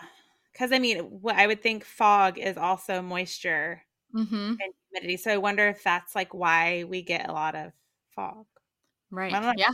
because 0.51 0.71
I 0.71 0.79
mean, 0.79 0.99
what 0.99 1.35
I 1.35 1.47
would 1.47 1.61
think 1.61 1.85
fog 1.85 2.37
is 2.37 2.57
also 2.57 3.01
moisture 3.01 3.83
Mm-hmm. 4.15 4.33
and 4.59 4.73
humidity. 4.89 5.17
So 5.17 5.31
I 5.31 5.37
wonder 5.37 5.67
if 5.67 5.83
that's 5.83 6.15
like 6.15 6.33
why 6.33 6.83
we 6.85 7.03
get 7.03 7.29
a 7.29 7.31
lot 7.31 7.55
of 7.55 7.71
fog. 8.15 8.45
Right. 9.11 9.31
Yeah. 9.55 9.69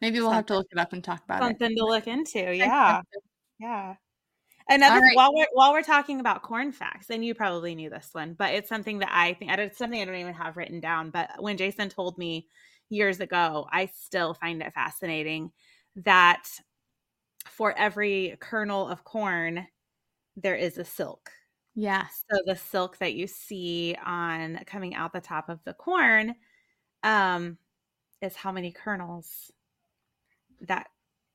Maybe 0.00 0.20
we'll 0.20 0.30
have 0.30 0.46
to 0.46 0.56
look 0.56 0.68
it 0.70 0.78
up 0.78 0.92
and 0.92 1.02
talk 1.02 1.24
about 1.24 1.42
it. 1.42 1.44
Something 1.58 1.76
to 1.76 1.84
look 1.84 2.06
into. 2.06 2.54
Yeah. 2.54 3.02
Yeah. 3.58 3.94
Another 4.68 5.00
right. 5.00 5.16
while 5.16 5.34
we're 5.34 5.48
while 5.52 5.72
we're 5.72 5.82
talking 5.82 6.20
about 6.20 6.42
corn 6.42 6.70
facts, 6.72 7.10
and 7.10 7.24
you 7.24 7.34
probably 7.34 7.74
knew 7.74 7.90
this 7.90 8.10
one, 8.12 8.34
but 8.38 8.54
it's 8.54 8.68
something 8.68 8.98
that 8.98 9.10
I 9.10 9.32
think 9.32 9.50
it's 9.50 9.78
something 9.78 10.00
I 10.00 10.04
don't 10.04 10.14
even 10.14 10.34
have 10.34 10.56
written 10.56 10.78
down. 10.78 11.10
But 11.10 11.30
when 11.38 11.56
Jason 11.56 11.88
told 11.88 12.18
me 12.18 12.46
years 12.90 13.18
ago, 13.18 13.66
I 13.72 13.86
still 13.86 14.34
find 14.34 14.62
it 14.62 14.74
fascinating 14.74 15.50
that 15.96 16.46
for 17.48 17.76
every 17.76 18.36
kernel 18.40 18.88
of 18.88 19.04
corn, 19.04 19.66
there 20.36 20.56
is 20.56 20.78
a 20.78 20.84
silk. 20.84 21.30
Yeah. 21.74 22.06
So 22.30 22.40
the 22.44 22.56
silk 22.56 22.98
that 22.98 23.14
you 23.14 23.26
see 23.26 23.96
on 24.04 24.60
coming 24.66 24.94
out 24.94 25.12
the 25.12 25.20
top 25.20 25.48
of 25.48 25.62
the 25.64 25.74
corn 25.74 26.34
um, 27.02 27.58
is 28.20 28.34
how 28.34 28.52
many 28.52 28.72
kernels 28.72 29.52
that 30.62 30.88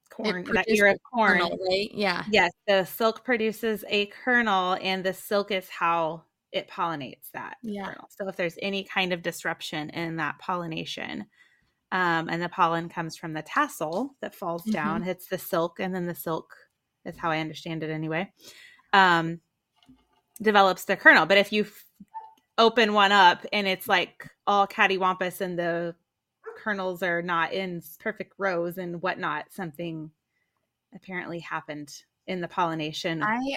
corn, 0.09 0.45
that 0.53 0.69
ear 0.69 0.87
of 0.87 0.97
corn. 1.03 1.39
Kernel, 1.39 1.57
right? 1.69 1.89
Yeah. 1.93 2.25
Yes, 2.29 2.51
the 2.67 2.85
silk 2.85 3.23
produces 3.23 3.83
a 3.87 4.07
kernel, 4.07 4.77
and 4.81 5.03
the 5.03 5.13
silk 5.13 5.51
is 5.51 5.69
how 5.69 6.23
it 6.51 6.69
pollinates 6.69 7.31
that 7.33 7.57
Yeah. 7.63 7.85
kernel. 7.85 8.09
So 8.09 8.27
if 8.27 8.35
there's 8.35 8.57
any 8.61 8.83
kind 8.83 9.13
of 9.13 9.21
disruption 9.21 9.89
in 9.89 10.17
that 10.17 10.39
pollination, 10.39 11.25
um, 11.93 12.27
and 12.27 12.41
the 12.41 12.49
pollen 12.49 12.89
comes 12.89 13.15
from 13.15 13.33
the 13.33 13.43
tassel 13.43 14.15
that 14.19 14.33
falls 14.33 14.63
down, 14.63 15.03
hits 15.03 15.27
the 15.27 15.37
silk, 15.37 15.79
and 15.79 15.93
then 15.93 16.07
the 16.07 16.15
silk 16.15 16.55
is 17.05 17.15
how 17.15 17.29
I 17.29 17.39
understand 17.39 17.83
it 17.83 17.91
anyway. 17.91 18.33
Um, 18.93 19.41
develops 20.41 20.85
the 20.85 20.95
kernel. 20.95 21.27
But 21.27 21.37
if 21.37 21.53
you 21.53 21.65
f- 21.65 21.85
open 22.57 22.93
one 22.93 23.11
up 23.11 23.45
and 23.53 23.67
it's 23.67 23.87
like 23.87 24.27
all 24.47 24.65
cattywampus 24.67 25.39
and 25.39 25.57
the 25.57 25.93
kernels 26.57 27.03
are 27.03 27.21
not 27.21 27.53
in 27.53 27.83
perfect 27.99 28.33
rows 28.39 28.79
and 28.79 28.99
whatnot, 29.03 29.45
something 29.51 30.09
apparently 30.95 31.39
happened 31.39 31.93
in 32.25 32.41
the 32.41 32.47
pollination. 32.47 33.21
I 33.21 33.55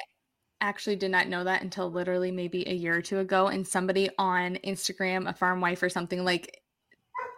actually 0.61 0.97
did 0.97 1.11
not 1.11 1.29
know 1.29 1.45
that 1.45 1.63
until 1.63 1.91
literally 1.91 2.33
maybe 2.33 2.69
a 2.69 2.75
year 2.75 2.97
or 2.97 3.03
two 3.03 3.19
ago. 3.19 3.47
And 3.47 3.67
somebody 3.67 4.11
on 4.19 4.57
Instagram, 4.57 5.27
a 5.27 5.33
farm 5.33 5.63
wife 5.63 5.83
or 5.83 5.89
something, 5.89 6.23
like 6.23 6.61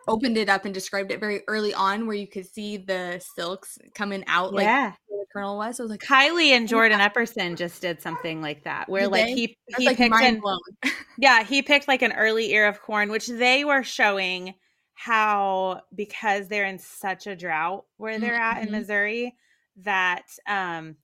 opened 0.09 0.37
it 0.37 0.49
up 0.49 0.65
and 0.65 0.75
described 0.75 1.11
it 1.12 1.21
very 1.21 1.43
early 1.47 1.73
on 1.75 2.07
where 2.07 2.17
you 2.17 2.27
could 2.27 2.47
see 2.47 2.77
the 2.79 3.23
silks 3.37 3.79
coming 3.95 4.25
out 4.27 4.53
like 4.53 4.65
yeah. 4.65 4.93
where 5.07 5.21
the 5.21 5.27
kernel 5.33 5.57
was. 5.57 5.79
I 5.79 5.83
was 5.85 5.91
like, 5.91 6.00
Kylie 6.00 6.50
and 6.50 6.67
Jordan 6.67 6.99
Epperson 7.00 7.57
just 7.57 7.81
did 7.81 8.00
something 8.00 8.41
like 8.43 8.65
that, 8.65 8.88
where 8.88 9.03
Did 9.03 9.12
like 9.12 9.25
they? 9.27 9.35
he 9.35 9.57
he 9.77 9.87
like 9.87 9.97
picked 9.99 10.15
an, 10.15 10.43
yeah 11.19 11.45
he 11.45 11.62
picked 11.62 11.87
like 11.88 12.03
an 12.03 12.12
early 12.12 12.53
ear 12.53 12.67
of 12.67 12.81
corn, 12.83 13.11
which 13.11 13.27
they 13.29 13.65
were 13.65 13.83
showing 13.85 14.55
how 14.95 15.83
because 15.95 16.49
they're 16.49 16.67
in 16.67 16.79
such 16.81 17.27
a 17.29 17.37
drought 17.37 17.85
where 17.99 18.19
they're 18.19 18.35
at 18.35 18.62
in 18.62 18.69
Mhm. 18.69 18.73
Missouri 18.73 19.37
that 19.77 20.25
um 20.49 20.97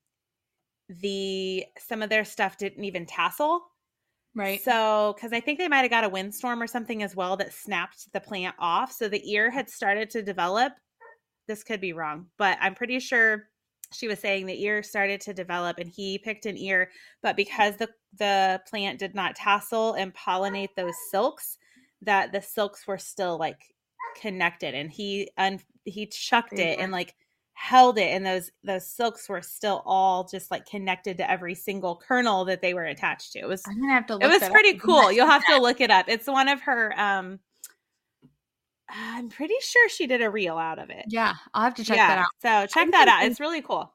the 0.88 1.64
some 1.78 2.02
of 2.02 2.10
their 2.10 2.24
stuff 2.24 2.56
didn't 2.58 2.84
even 2.84 3.06
tassel 3.06 3.62
right. 4.34 4.62
So, 4.62 5.14
because 5.16 5.32
I 5.32 5.40
think 5.40 5.58
they 5.58 5.68
might 5.68 5.82
have 5.82 5.90
got 5.90 6.04
a 6.04 6.08
windstorm 6.08 6.62
or 6.62 6.66
something 6.66 7.02
as 7.02 7.16
well 7.16 7.36
that 7.36 7.52
snapped 7.52 8.12
the 8.12 8.20
plant 8.20 8.54
off. 8.58 8.92
So 8.92 9.08
the 9.08 9.30
ear 9.30 9.50
had 9.50 9.68
started 9.68 10.10
to 10.10 10.22
develop. 10.22 10.72
This 11.46 11.62
could 11.62 11.80
be 11.80 11.92
wrong, 11.92 12.26
but 12.38 12.56
I'm 12.60 12.74
pretty 12.74 12.98
sure 13.00 13.48
she 13.92 14.08
was 14.08 14.18
saying 14.18 14.46
the 14.46 14.62
ear 14.62 14.82
started 14.82 15.20
to 15.22 15.34
develop 15.34 15.78
and 15.78 15.88
he 15.88 16.18
picked 16.18 16.46
an 16.46 16.56
ear, 16.56 16.90
but 17.22 17.36
because 17.36 17.76
the 17.76 17.88
the 18.18 18.60
plant 18.68 18.98
did 18.98 19.14
not 19.14 19.36
tassel 19.36 19.94
and 19.94 20.14
pollinate 20.14 20.74
those 20.76 20.94
silks, 21.10 21.58
that 22.02 22.32
the 22.32 22.40
silks 22.40 22.86
were 22.86 22.98
still 22.98 23.38
like 23.38 23.60
connected 24.20 24.74
and 24.74 24.90
he 24.90 25.30
un 25.36 25.60
he 25.84 26.06
chucked 26.06 26.58
it 26.58 26.78
and 26.78 26.92
like 26.92 27.14
held 27.54 27.98
it 27.98 28.10
and 28.10 28.26
those 28.26 28.50
those 28.64 28.84
silks 28.84 29.28
were 29.28 29.40
still 29.40 29.82
all 29.86 30.24
just 30.24 30.50
like 30.50 30.66
connected 30.66 31.16
to 31.16 31.30
every 31.30 31.54
single 31.54 31.96
kernel 31.96 32.44
that 32.44 32.60
they 32.60 32.74
were 32.74 32.84
attached 32.84 33.32
to. 33.32 33.38
It 33.38 33.48
was 33.48 33.62
I'm 33.66 33.80
gonna 33.80 33.94
have 33.94 34.06
to. 34.06 34.14
Look 34.14 34.24
it 34.24 34.26
was 34.26 34.40
that 34.40 34.46
up 34.46 34.52
pretty 34.52 34.76
cool. 34.76 35.10
You'll 35.12 35.28
have 35.28 35.46
to 35.46 35.60
look 35.60 35.80
it 35.80 35.90
up. 35.90 36.06
It's 36.08 36.26
one 36.26 36.48
of 36.48 36.60
her 36.62 36.98
um 36.98 37.38
I'm 38.88 39.28
pretty 39.28 39.54
sure 39.60 39.88
she 39.88 40.06
did 40.06 40.20
a 40.20 40.30
reel 40.30 40.58
out 40.58 40.78
of 40.78 40.90
it. 40.90 41.06
Yeah, 41.08 41.34
I'll 41.54 41.64
have 41.64 41.74
to 41.76 41.84
check 41.84 41.96
that 41.96 42.18
out. 42.18 42.28
So 42.42 42.66
check 42.66 42.82
I'm 42.82 42.90
that 42.90 43.08
out. 43.08 43.24
It's 43.24 43.40
really 43.40 43.62
cool. 43.62 43.92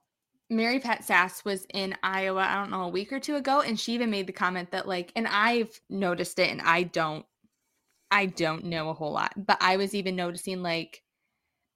Mary 0.49 0.79
Pat 0.79 1.03
Sass 1.03 1.45
was 1.45 1.67
in 1.73 1.95
Iowa, 2.01 2.41
I 2.41 2.55
don't 2.55 2.71
know, 2.71 2.83
a 2.83 2.89
week 2.89 3.13
or 3.13 3.19
two 3.19 3.35
ago, 3.35 3.61
and 3.61 3.79
she 3.79 3.93
even 3.93 4.09
made 4.09 4.25
the 4.25 4.33
comment 4.33 4.71
that 4.71 4.87
like, 4.87 5.11
and 5.15 5.27
I've 5.27 5.79
noticed 5.91 6.39
it, 6.39 6.49
and 6.49 6.59
I 6.61 6.83
don't, 6.83 7.23
I 8.09 8.25
don't 8.25 8.65
know 8.65 8.89
a 8.89 8.93
whole 8.93 9.11
lot, 9.11 9.33
but 9.37 9.59
I 9.61 9.77
was 9.77 9.93
even 9.93 10.15
noticing 10.15 10.63
like 10.63 11.03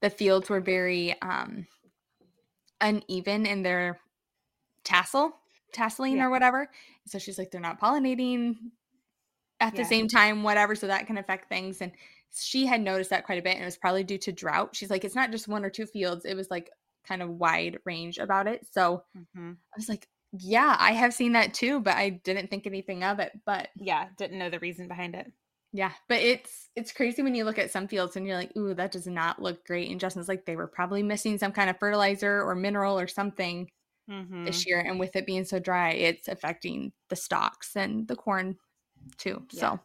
the 0.02 0.10
fields 0.10 0.50
were 0.50 0.60
very 0.60 1.16
um 1.22 1.68
uneven 2.84 3.48
in 3.48 3.64
their 3.64 4.02
tassel, 4.86 5.40
tasseling 5.74 6.18
Yeah. 6.18 6.24
or 6.24 6.30
whatever. 6.32 6.70
So 7.08 7.20
she's 7.20 7.40
like, 7.40 7.52
they're 7.52 7.62
not 7.62 7.82
pollinating 7.82 8.58
at 9.60 9.76
the 9.76 9.86
same 9.86 10.08
time, 10.08 10.44
whatever. 10.44 10.76
So 10.76 10.88
that 10.88 11.08
can 11.08 11.18
affect 11.18 11.50
things. 11.50 11.82
And 11.82 11.94
she 12.34 12.66
had 12.66 12.82
noticed 12.82 13.10
that 13.12 13.26
quite 13.26 13.40
a 13.40 13.44
bit, 13.44 13.54
and 13.56 13.62
it 13.64 13.66
was 13.66 13.78
probably 13.78 14.04
due 14.04 14.18
to 14.20 14.32
drought. 14.32 14.76
She's 14.76 14.90
like, 14.90 15.06
it's 15.06 15.16
not 15.16 15.32
just 15.32 15.48
one 15.48 15.64
or 15.66 15.70
two 15.70 15.86
fields; 15.86 16.26
it 16.26 16.36
was 16.36 16.50
like 16.52 16.72
kind 17.06 17.22
of 17.22 17.30
wide 17.32 17.80
range 17.86 18.18
about 18.18 18.48
it. 18.48 18.66
So 18.72 19.04
Mhm. 19.14 19.64
I 19.74 19.78
was 19.78 19.90
like, 19.90 20.10
yeah, 20.34 20.78
I 20.80 20.94
have 20.94 21.14
seen 21.14 21.34
that 21.34 21.54
too, 21.54 21.82
but 21.82 21.96
I 21.98 22.10
didn't 22.12 22.50
think 22.50 22.68
anything 22.68 23.04
of 23.04 23.20
it. 23.20 23.34
But 23.46 23.70
Yeah, 23.76 24.10
didn't 24.18 24.40
know 24.40 24.50
the 24.50 24.60
reason 24.60 24.88
behind 24.88 25.16
it. 25.16 25.32
Yeah, 25.74 25.94
but 26.08 26.20
it's 26.22 26.70
it's 26.76 26.94
crazy 26.94 27.22
when 27.24 27.36
you 27.36 27.46
look 27.46 27.60
at 27.60 27.72
some 27.72 27.88
fields 27.90 28.16
and 28.16 28.26
you're 28.28 28.38
like, 28.38 28.56
ooh, 28.58 28.74
that 28.76 28.92
does 28.94 29.08
not 29.08 29.42
look 29.42 29.66
great. 29.66 29.92
And 29.92 30.00
Justin's 30.00 30.30
like, 30.30 30.46
they 30.46 30.56
were 30.56 30.68
probably 30.68 31.04
missing 31.04 31.38
some 31.38 31.52
kind 31.52 31.70
of 31.70 31.80
fertilizer 31.80 32.42
or 32.44 32.56
mineral 32.56 33.00
or 33.00 33.08
something 33.08 33.70
Mhm. 34.10 34.46
this 34.46 34.66
year. 34.68 34.80
And 34.80 35.00
with 35.00 35.16
it 35.16 35.26
being 35.26 35.46
so 35.46 35.60
dry, 35.60 35.92
it's 35.92 36.28
affecting 36.28 36.94
the 37.10 37.16
stalks 37.16 37.76
and 37.76 38.08
the 38.08 38.16
corn 38.16 38.58
too. 39.18 39.48
Yeah. 39.52 39.60
So 39.62 39.80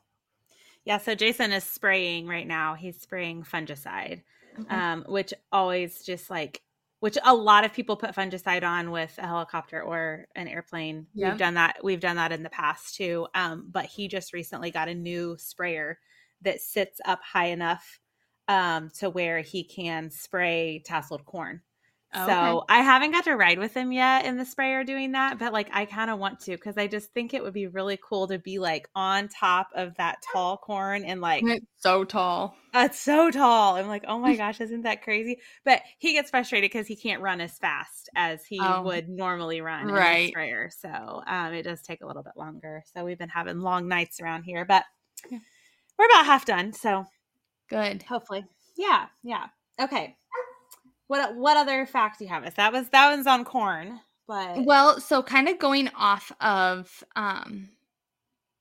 Yeah, 0.85 0.99
so 0.99 1.15
Jason 1.15 1.53
is 1.53 1.65
spraying 1.65 2.27
right 2.27 2.47
now. 2.47 2.75
He's 2.75 3.01
spraying 3.01 3.45
fungicide, 3.45 4.23
okay. 4.61 4.77
um, 4.77 5.05
which 5.09 5.35
always 5.53 6.03
just 6.05 6.31
like, 6.31 6.63
which 7.01 7.17
a 7.25 7.35
lot 7.35 7.65
of 7.65 7.73
people 7.73 7.97
put 7.97 8.15
fungicide 8.15 8.65
on 8.65 8.91
with 8.91 9.15
a 9.19 9.27
helicopter 9.27 9.83
or 9.83 10.27
an 10.35 10.49
airplane. 10.49 11.07
Yep. 11.15 11.31
We've 11.31 11.39
done 11.39 11.55
that. 11.55 11.77
We've 11.83 12.01
done 12.01 12.17
that 12.17 12.33
in 12.33 12.43
the 12.43 12.51
past 12.51 12.97
too. 12.97 13.27
Um, 13.35 13.69
but 13.71 13.87
he 13.87 14.09
just 14.09 14.33
recently 14.33 14.71
got 14.71 14.89
a 14.89 14.95
new 14.95 15.37
sprayer 15.39 15.99
that 16.43 16.61
sits 16.61 17.01
up 17.05 17.21
high 17.23 17.47
enough 17.47 18.01
um, 18.49 18.91
to 18.99 19.11
where 19.11 19.41
he 19.41 19.63
can 19.63 20.11
spray 20.11 20.83
tasseled 20.87 21.25
corn. 21.25 21.61
Oh, 22.13 22.25
So 22.27 22.33
okay. 22.33 22.65
I 22.69 22.81
haven't 22.83 23.13
got 23.13 23.25
to 23.25 23.35
ride 23.37 23.59
with 23.59 23.75
him 23.75 23.93
yet 23.93 24.25
in 24.25 24.37
the 24.37 24.45
sprayer 24.45 24.85
doing 24.85 25.13
that, 25.13 25.39
but 25.39 25.53
like 25.53 25.69
I 25.73 25.85
kind 25.87 26.11
of 26.11 26.19
want 26.19 26.41
to 26.41 26.53
because 26.53 26.77
I 26.79 26.87
just 26.87 27.13
think 27.13 27.33
it 27.35 27.43
would 27.43 27.55
be 27.55 27.67
really 27.67 27.99
cool 28.03 28.29
to 28.29 28.39
be 28.39 28.59
like 28.59 28.89
on 28.95 29.29
top 29.29 29.69
of 29.75 29.97
that 29.97 30.23
tall 30.23 30.57
corn 30.59 31.05
and 31.05 31.21
like 31.21 31.47
it's 31.49 31.67
so 31.79 32.05
tall. 32.05 32.57
it's 32.75 33.01
so 33.01 33.31
tall. 33.31 33.77
I'm 33.77 33.89
like, 33.89 34.05
oh 34.07 34.19
my 34.19 34.37
gosh, 34.37 34.61
isn't 34.61 34.83
that 34.83 35.03
crazy? 35.03 35.41
But 35.65 35.83
he 35.99 36.13
gets 36.13 36.31
frustrated 36.31 36.71
because 36.71 36.87
he 36.87 36.97
can't 36.97 37.23
run 37.23 37.41
as 37.41 37.59
fast 37.59 38.11
as 38.15 38.45
he 38.45 38.59
Oh. 38.61 38.83
would 38.83 39.09
normally 39.09 39.61
run 39.61 39.91
in 39.91 40.11
the 40.11 40.19
Right. 40.19 40.29
sprayer. 40.29 40.71
So 40.71 41.23
um, 41.27 41.55
it 41.55 41.63
does 41.63 41.83
take 41.83 42.03
a 42.03 42.07
little 42.07 42.23
bit 42.23 42.37
longer. 42.37 42.85
So 42.95 43.05
we've 43.05 43.19
been 43.19 43.29
having 43.31 43.61
long 43.61 43.89
nights 43.89 44.21
around 44.21 44.43
here, 44.43 44.65
but 44.67 44.85
Yeah. 45.31 45.39
we're 45.99 46.07
about 46.07 46.27
half 46.27 46.45
done. 46.45 46.73
So 46.73 47.05
Good. 47.69 48.05
hopefully, 48.09 48.47
yeah, 48.77 49.09
yeah. 49.23 49.49
Okay. 49.81 50.17
What 51.09 51.37
what 51.37 51.57
other 51.57 51.85
facts 51.87 52.19
do 52.19 52.25
you 52.25 52.31
have? 52.31 52.45
Us 52.45 52.55
that 52.55 52.73
was 52.73 52.89
that 52.91 53.11
one's 53.11 53.27
on 53.27 53.45
corn, 53.45 54.01
but 54.27 54.65
Well, 54.65 55.01
so 55.01 55.23
kind 55.23 55.49
of 55.49 55.59
going 55.59 55.89
off 55.97 56.31
of 56.41 57.03
um 57.17 57.71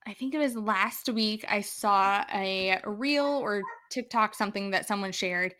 I 0.06 0.14
think 0.14 0.34
it 0.34 0.38
was 0.38 0.56
last 0.56 1.10
week 1.10 1.44
I 1.46 1.60
saw 1.60 2.24
a 2.32 2.80
reel 2.86 3.26
or 3.26 3.62
TikTok 3.90 4.34
something 4.34 4.70
that 4.70 4.88
someone 4.88 5.12
shared 5.12 5.54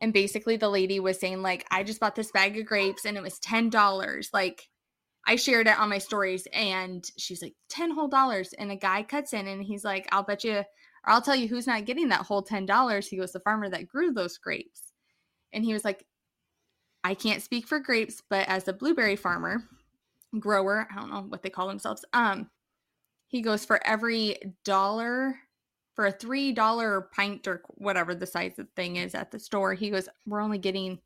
and 0.00 0.12
basically 0.12 0.56
the 0.56 0.68
lady 0.68 0.98
was 0.98 1.20
saying 1.20 1.42
like 1.42 1.64
I 1.70 1.84
just 1.84 2.00
bought 2.00 2.16
this 2.16 2.32
bag 2.32 2.58
of 2.58 2.66
grapes 2.66 3.04
and 3.04 3.16
it 3.16 3.22
was 3.22 3.38
$10 3.38 4.28
like 4.32 4.68
I 5.24 5.36
shared 5.36 5.68
it 5.68 5.78
on 5.78 5.88
my 5.88 5.98
stories 5.98 6.48
and 6.52 7.08
she's 7.16 7.40
like 7.40 7.54
10 7.68 7.92
whole 7.92 8.08
dollars. 8.08 8.52
And 8.54 8.72
a 8.72 8.76
guy 8.76 9.04
cuts 9.04 9.32
in 9.32 9.46
and 9.46 9.62
he's 9.62 9.84
like 9.84 10.08
I'll 10.10 10.24
bet 10.24 10.42
you 10.42 10.56
or 10.56 10.64
I'll 11.06 11.22
tell 11.22 11.36
you 11.36 11.46
who's 11.46 11.68
not 11.68 11.84
getting 11.84 12.08
that 12.08 12.22
whole 12.26 12.42
$10 12.42 13.08
he 13.08 13.16
goes 13.16 13.30
the 13.30 13.38
farmer 13.38 13.70
that 13.70 13.86
grew 13.86 14.12
those 14.12 14.38
grapes. 14.38 14.92
And 15.52 15.64
he 15.64 15.72
was 15.72 15.84
like 15.84 16.04
I 17.04 17.14
can't 17.14 17.42
speak 17.42 17.66
for 17.66 17.80
grapes, 17.80 18.22
but 18.28 18.48
as 18.48 18.68
a 18.68 18.72
blueberry 18.72 19.16
farmer, 19.16 19.64
grower, 20.38 20.86
I 20.90 20.94
don't 20.94 21.10
know 21.10 21.22
what 21.22 21.42
they 21.42 21.50
call 21.50 21.68
themselves. 21.68 22.04
Um, 22.12 22.48
he 23.28 23.40
goes 23.40 23.64
for 23.64 23.84
every 23.86 24.36
dollar 24.64 25.36
for 25.94 26.06
a 26.06 26.12
three 26.12 26.52
dollar 26.52 27.08
pint 27.14 27.46
or 27.46 27.62
whatever 27.74 28.14
the 28.14 28.26
size 28.26 28.58
of 28.58 28.66
the 28.66 28.72
thing 28.76 28.96
is 28.96 29.14
at 29.14 29.30
the 29.30 29.38
store. 29.38 29.74
He 29.74 29.90
goes, 29.90 30.08
we're 30.26 30.40
only 30.40 30.58
getting, 30.58 31.00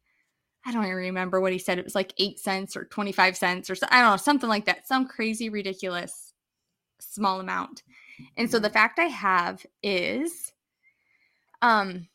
I 0.65 0.73
don't 0.73 0.85
even 0.85 0.97
remember 0.97 1.41
what 1.41 1.53
he 1.53 1.59
said. 1.59 1.79
It 1.79 1.85
was 1.85 1.95
like 1.95 2.13
eight 2.19 2.39
cents 2.39 2.77
or 2.77 2.85
twenty 2.85 3.13
five 3.13 3.37
cents 3.37 3.71
or 3.71 3.75
so, 3.75 3.87
I 3.91 4.01
don't 4.01 4.11
know, 4.11 4.17
something 4.17 4.49
like 4.49 4.67
that. 4.67 4.87
Some 4.87 5.07
crazy, 5.07 5.49
ridiculous 5.49 6.35
small 7.01 7.41
amount. 7.41 7.83
And 8.37 8.51
so 8.51 8.59
the 8.59 8.71
fact 8.71 8.99
I 8.99 9.05
have 9.05 9.65
is, 9.83 10.53
um, 11.63 12.07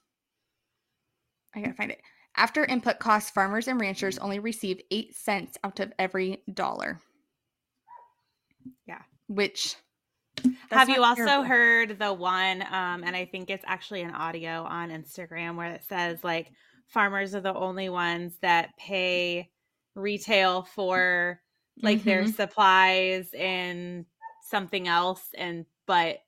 I 1.53 1.61
gotta 1.61 1.73
find 1.73 1.91
it. 1.91 2.01
After 2.35 2.63
input 2.65 2.99
costs, 2.99 3.29
farmers 3.29 3.67
and 3.67 3.79
ranchers 3.79 4.17
only 4.17 4.39
receive 4.39 4.81
eight 4.89 5.15
cents 5.15 5.57
out 5.63 5.79
of 5.79 5.91
every 5.99 6.41
dollar. 6.53 6.99
Yeah. 8.87 9.01
Which 9.27 9.75
have 10.71 10.89
you 10.89 11.03
also 11.03 11.25
terrible. 11.25 11.43
heard 11.43 11.99
the 11.99 12.13
one 12.13 12.61
um 12.61 13.03
and 13.03 13.15
i 13.15 13.25
think 13.25 13.49
it's 13.49 13.65
actually 13.67 14.01
an 14.01 14.11
audio 14.11 14.63
on 14.63 14.89
instagram 14.89 15.55
where 15.55 15.71
it 15.73 15.83
says 15.83 16.23
like 16.23 16.51
farmers 16.87 17.35
are 17.35 17.41
the 17.41 17.53
only 17.53 17.89
ones 17.89 18.33
that 18.41 18.69
pay 18.77 19.49
retail 19.93 20.63
for 20.63 21.39
like 21.83 22.03
their 22.03 22.23
Mhm. 22.23 22.33
supplies 22.33 23.29
and 23.37 24.05
something 24.49 24.87
else 24.87 25.21
and 25.37 25.65
but 25.85 26.19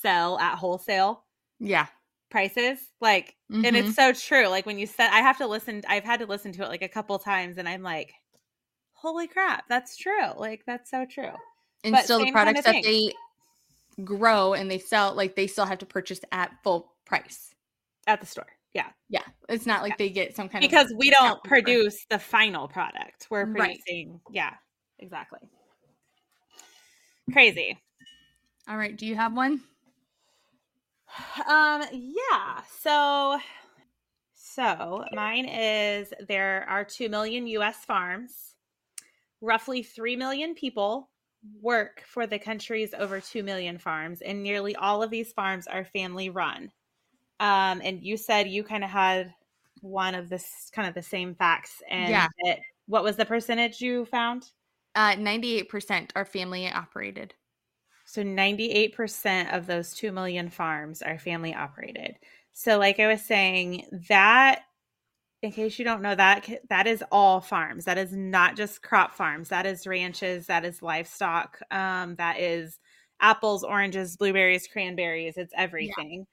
sell 0.00 0.38
at 0.38 0.56
wholesale 0.56 1.24
Yeah. 1.60 1.86
Prices 2.32 2.78
like 3.00 3.36
Mhm. 3.50 3.66
and 3.66 3.76
it's 3.76 3.94
so 3.94 4.12
true 4.12 4.48
like 4.48 4.64
when 4.64 4.78
you 4.78 4.86
said 4.86 5.10
i 5.12 5.20
have 5.20 5.36
to 5.38 5.46
listen 5.46 5.82
i've 5.86 6.02
had 6.02 6.18
to 6.20 6.26
listen 6.26 6.50
to 6.52 6.62
it 6.62 6.68
like 6.68 6.80
a 6.82 6.88
couple 6.88 7.16
times 7.18 7.58
and 7.58 7.68
i'm 7.68 7.82
like 7.82 8.10
holy 8.94 9.28
crap 9.28 9.64
that's 9.68 9.96
true 9.98 10.32
like 10.36 10.62
that's 10.66 10.90
so 10.90 11.04
true 11.04 11.30
and 11.84 11.92
but 11.92 12.04
still 12.04 12.24
the 12.24 12.32
products 12.32 12.62
that 12.62 12.72
thing. 12.72 12.82
they 12.82 13.12
grow 14.04 14.54
and 14.54 14.70
they 14.70 14.78
sell 14.78 15.14
like 15.14 15.36
they 15.36 15.46
still 15.46 15.66
have 15.66 15.76
to 15.78 15.86
purchase 15.86 16.20
at 16.32 16.50
full 16.64 16.94
price. 17.04 17.54
at 18.06 18.18
the 18.20 18.26
store 18.26 18.46
yeah 18.72 18.88
Yeah, 19.10 19.20
it's 19.50 19.66
not 19.66 19.82
like 19.82 19.90
Yeah. 19.90 19.96
they 19.98 20.08
get 20.10 20.34
some 20.34 20.48
kind 20.48 20.62
because 20.62 20.90
of 20.90 20.96
we 20.96 21.10
don't 21.10 21.42
produce 21.44 22.06
the 22.08 22.18
final 22.18 22.66
product 22.66 23.26
we're 23.30 23.44
Right. 23.44 23.78
producing 23.84 24.20
yeah 24.30 24.54
exactly 24.98 25.40
crazy 27.32 27.78
All 28.68 28.76
right, 28.78 28.96
do 28.96 29.06
you 29.06 29.16
have 29.16 29.34
one? 29.36 29.60
Um 31.46 31.82
yeah 31.92 32.62
so 32.68 33.38
so 34.34 35.04
mine 35.12 35.46
is 35.46 36.12
there 36.28 36.66
are 36.68 36.84
2 36.84 37.08
million 37.08 37.46
us 37.46 37.84
farms 37.84 38.56
roughly 39.40 39.82
3 39.82 40.16
million 40.16 40.54
people 40.54 41.10
work 41.60 42.02
for 42.06 42.26
the 42.26 42.38
country's 42.38 42.94
over 42.94 43.20
2 43.20 43.42
million 43.42 43.78
farms 43.78 44.22
and 44.22 44.42
nearly 44.42 44.76
all 44.76 45.02
of 45.02 45.10
these 45.10 45.32
farms 45.32 45.66
are 45.68 45.84
family 45.84 46.30
run 46.30 46.72
um 47.40 47.80
and 47.84 48.04
you 48.04 48.16
said 48.16 48.48
you 48.48 48.64
kind 48.64 48.84
of 48.84 48.90
had 48.90 49.34
one 49.80 50.14
of 50.14 50.28
this 50.30 50.70
kind 50.72 50.88
of 50.88 50.94
the 50.94 51.02
same 51.02 51.34
facts 51.34 51.82
and 51.90 52.24
Yeah. 52.24 52.28
it, 52.40 52.60
what 52.86 53.04
was 53.04 53.16
the 53.16 53.26
percentage 53.26 53.80
you 53.80 54.04
found 54.06 54.52
Uh, 54.94 55.14
ninety-eight 55.16 55.68
percent 55.68 56.12
are 56.16 56.24
family 56.24 56.66
operated. 56.70 57.34
So 58.12 58.22
98% 58.22 59.54
of 59.54 59.66
those 59.66 59.94
2 59.94 60.12
million 60.12 60.50
farms 60.50 61.00
are 61.00 61.18
family 61.18 61.54
operated. 61.54 62.16
So 62.52 62.78
like 62.78 63.00
I 63.00 63.06
was 63.06 63.22
saying, 63.22 63.86
that 64.10 64.64
in 65.42 65.52
case 65.52 65.78
you 65.78 65.84
don't 65.84 66.02
know 66.02 66.14
that 66.14 66.48
that 66.68 66.86
is 66.86 67.02
all 67.12 67.40
farms. 67.40 67.84
That 67.86 67.98
is 67.98 68.12
not 68.12 68.56
just 68.56 68.82
crop 68.82 69.14
farms. 69.14 69.48
That 69.48 69.66
is 69.66 69.86
ranches, 69.86 70.46
that 70.46 70.64
is 70.64 70.82
livestock, 70.82 71.60
um 71.70 72.16
that 72.16 72.38
is 72.40 72.78
apples, 73.20 73.64
oranges, 73.64 74.16
blueberries, 74.16 74.66
cranberries, 74.68 75.36
it's 75.36 75.54
everything. 75.56 76.26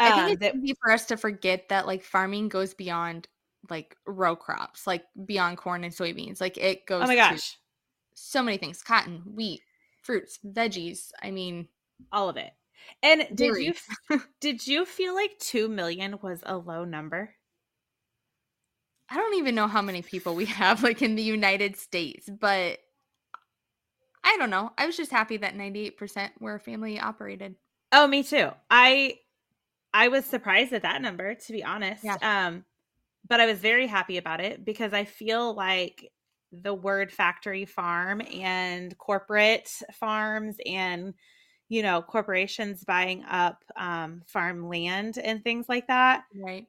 I 0.00 0.10
Um, 0.10 0.12
think 0.12 0.28
it's 0.30 0.42
easy 0.54 0.74
for 0.82 0.92
us 0.92 1.06
to 1.06 1.16
forget 1.16 1.68
that 1.70 1.86
like 1.86 2.02
farming 2.04 2.48
goes 2.48 2.74
beyond 2.74 3.28
like 3.70 3.96
row 4.06 4.36
crops, 4.36 4.86
like 4.86 5.04
beyond 5.26 5.58
corn 5.58 5.84
and 5.84 5.94
soybeans. 5.94 6.40
Like 6.40 6.58
it 6.58 6.86
goes. 6.86 7.04
oh 7.04 7.06
my 7.06 7.16
to 7.22 7.40
gosh, 7.40 7.58
so 8.14 8.42
many 8.42 8.58
things: 8.58 8.82
cotton, 8.82 9.22
wheat, 9.26 9.62
fruits, 10.04 10.38
veggies. 10.46 11.10
I 11.22 11.30
mean, 11.30 11.68
all 12.12 12.28
of 12.28 12.36
it. 12.36 12.52
And 13.02 13.26
did 13.34 13.36
Dairy. 13.36 13.64
you 13.64 13.74
did 14.40 14.66
you 14.66 14.84
feel 14.84 15.14
like 15.14 15.38
2 15.40 15.68
million 15.68 16.18
was 16.22 16.40
a 16.44 16.56
low 16.56 16.84
number? 16.84 17.34
I 19.08 19.16
don't 19.16 19.34
even 19.34 19.54
know 19.54 19.68
how 19.68 19.82
many 19.82 20.02
people 20.02 20.34
we 20.34 20.46
have 20.46 20.82
like 20.82 21.02
in 21.02 21.14
the 21.14 21.22
United 21.22 21.76
States, 21.76 22.28
but 22.28 22.78
I 24.22 24.36
don't 24.38 24.50
know. 24.50 24.72
I 24.78 24.86
was 24.86 24.96
just 24.96 25.10
happy 25.10 25.36
that 25.38 25.54
ninety-eight 25.54 25.98
percent 25.98 26.32
were 26.40 26.58
family 26.58 26.98
operated. 26.98 27.56
Oh, 27.92 28.06
me 28.06 28.22
too. 28.22 28.50
I 28.70 29.18
I 29.92 30.08
was 30.08 30.24
surprised 30.24 30.72
at 30.72 30.82
that 30.82 31.02
number, 31.02 31.34
to 31.34 31.52
be 31.52 31.62
honest. 31.62 32.04
Yeah. 32.04 32.16
Um, 32.22 32.64
but 33.28 33.40
I 33.40 33.46
was 33.46 33.58
very 33.58 33.86
happy 33.86 34.18
about 34.18 34.40
it 34.40 34.64
because 34.64 34.92
I 34.92 35.04
feel 35.04 35.54
like 35.54 36.10
the 36.62 36.74
word 36.74 37.12
factory 37.12 37.64
farm 37.64 38.22
and 38.32 38.96
corporate 38.98 39.68
farms 39.92 40.56
and 40.66 41.14
you 41.68 41.82
know 41.82 42.02
corporations 42.02 42.84
buying 42.84 43.24
up 43.24 43.64
um, 43.76 44.22
farm 44.26 44.68
land 44.68 45.18
and 45.18 45.42
things 45.44 45.68
like 45.68 45.86
that. 45.88 46.24
Right. 46.34 46.68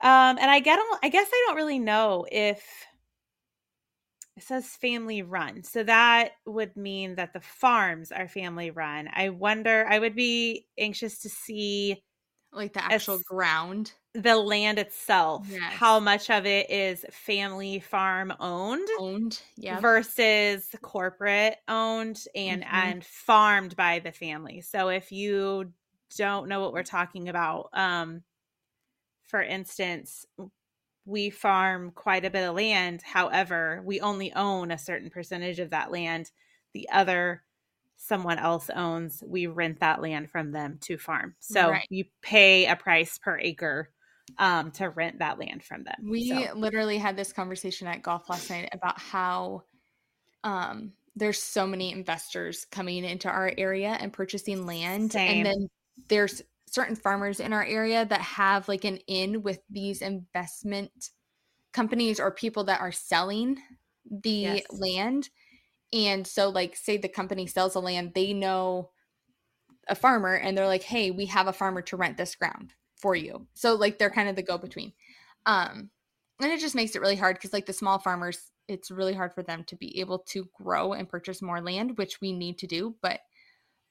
Um, 0.00 0.36
and 0.38 0.50
I 0.50 0.60
get 0.60 0.78
I 1.02 1.08
guess 1.08 1.28
I 1.32 1.44
don't 1.46 1.56
really 1.56 1.78
know 1.78 2.26
if 2.30 2.86
it 4.36 4.42
says 4.42 4.76
family 4.76 5.22
run. 5.22 5.62
So 5.62 5.82
that 5.84 6.32
would 6.44 6.76
mean 6.76 7.14
that 7.14 7.32
the 7.32 7.40
farms 7.40 8.12
are 8.12 8.28
family 8.28 8.70
run. 8.70 9.08
I 9.12 9.30
wonder 9.30 9.86
I 9.88 9.98
would 9.98 10.14
be 10.14 10.66
anxious 10.78 11.20
to 11.20 11.28
see 11.30 12.02
Like 12.52 12.72
the 12.74 12.84
actual 12.84 13.18
As- 13.18 13.20
ground. 13.20 13.94
The 14.16 14.36
land 14.36 14.78
itself, 14.78 15.48
Yes. 15.48 15.60
how 15.68 16.00
much 16.00 16.30
of 16.30 16.46
it 16.46 16.70
is 16.70 17.04
family 17.10 17.80
farm 17.80 18.32
owned 18.40 18.88
Owned. 18.96 19.42
Yeah. 19.56 19.82
versus 19.82 20.70
corporate 20.82 21.58
owned 21.68 22.24
and 22.34 22.64
Mhm. 22.64 22.66
and 22.70 23.04
farmed 23.04 23.76
by 23.76 24.00
the 24.00 24.12
family. 24.12 24.60
So 24.62 24.88
if 24.88 25.12
you 25.12 25.72
don't 26.16 26.48
know 26.48 26.60
what 26.60 26.72
we're 26.72 26.82
talking 26.84 27.28
about, 27.28 27.70
um 27.74 28.24
for 29.28 29.42
instance, 29.42 30.24
we 31.04 31.30
farm 31.30 31.92
quite 31.92 32.24
a 32.24 32.30
bit 32.30 32.48
of 32.48 32.56
land. 32.56 33.02
However, 33.02 33.82
we 33.84 34.00
only 34.00 34.32
own 34.34 34.70
a 34.70 34.78
certain 34.78 35.10
percentage 35.10 35.60
of 35.60 35.70
that 35.70 35.90
land. 35.92 36.32
The 36.74 36.88
other 36.90 37.44
someone 37.96 38.38
else 38.38 38.70
owns, 38.70 39.22
we 39.26 39.46
rent 39.46 39.80
that 39.80 40.02
land 40.02 40.30
from 40.30 40.52
them 40.52 40.78
to 40.82 40.98
farm. 40.98 41.36
So 41.40 41.80
Right. 41.80 41.88
you 41.88 42.04
pay 42.22 42.66
a 42.66 42.76
price 42.76 43.18
per 43.18 43.38
acre 43.40 43.92
um, 44.38 44.70
to 44.72 44.88
rent 44.90 45.18
that 45.20 45.38
land 45.38 45.62
from 45.62 45.84
them. 45.84 45.94
We 46.02 46.28
So- 46.30 46.54
literally 46.54 46.98
had 46.98 47.16
this 47.16 47.32
conversation 47.32 47.86
at 47.86 48.02
golf 48.02 48.28
last 48.28 48.50
night 48.50 48.68
about 48.72 48.98
how 49.00 49.62
um 50.44 50.92
there's 51.14 51.42
so 51.42 51.66
many 51.66 51.92
investors 51.92 52.66
coming 52.70 53.02
into 53.02 53.28
our 53.28 53.50
area 53.56 53.96
and 54.00 54.12
purchasing 54.12 54.66
land 54.66 55.12
Same. 55.12 55.28
and 55.38 55.46
then 55.46 55.66
there's 56.08 56.42
certain 56.68 56.94
farmers 56.94 57.40
in 57.40 57.52
our 57.54 57.64
area 57.64 58.04
that 58.04 58.20
have 58.20 58.68
like 58.68 58.84
an 58.84 58.98
in 59.06 59.42
with 59.42 59.60
these 59.70 60.02
investment 60.02 60.90
companies 61.72 62.20
or 62.20 62.30
people 62.30 62.64
that 62.64 62.80
are 62.80 62.92
selling 62.92 63.56
the 64.10 64.28
Yes. 64.60 64.66
land 64.70 65.30
and 65.92 66.26
so 66.26 66.50
like 66.50 66.76
say 66.76 66.96
the 66.98 67.08
company 67.08 67.46
sells 67.46 67.72
the 67.72 67.80
land 67.80 68.12
they 68.14 68.32
know 68.34 68.90
a 69.88 69.94
farmer 69.94 70.34
and 70.34 70.56
they're 70.56 70.66
like 70.66 70.82
hey 70.82 71.10
we 71.10 71.26
have 71.26 71.46
a 71.46 71.52
farmer 71.52 71.80
to 71.80 71.96
rent 71.96 72.16
this 72.18 72.34
ground 72.34 72.74
for 73.06 73.14
you 73.16 73.46
so 73.54 73.74
like 73.74 73.98
they're 73.98 74.10
kind 74.10 74.28
of 74.28 74.36
the 74.36 74.42
go 74.42 74.58
between 74.58 74.92
um 75.46 75.90
and 76.42 76.52
it 76.52 76.60
just 76.60 76.74
makes 76.74 76.94
it 76.96 77.00
really 77.00 77.16
hard 77.16 77.36
because 77.36 77.52
like 77.52 77.66
the 77.66 77.72
small 77.72 77.98
farmers 77.98 78.50
it's 78.68 78.90
really 78.90 79.14
hard 79.14 79.32
for 79.32 79.42
them 79.44 79.64
to 79.64 79.76
be 79.76 80.00
able 80.00 80.18
to 80.20 80.48
grow 80.54 80.92
and 80.92 81.08
purchase 81.08 81.40
more 81.42 81.60
land 81.60 81.98
which 81.98 82.20
we 82.20 82.32
need 82.32 82.58
to 82.58 82.66
do 82.66 82.96
but 83.02 83.20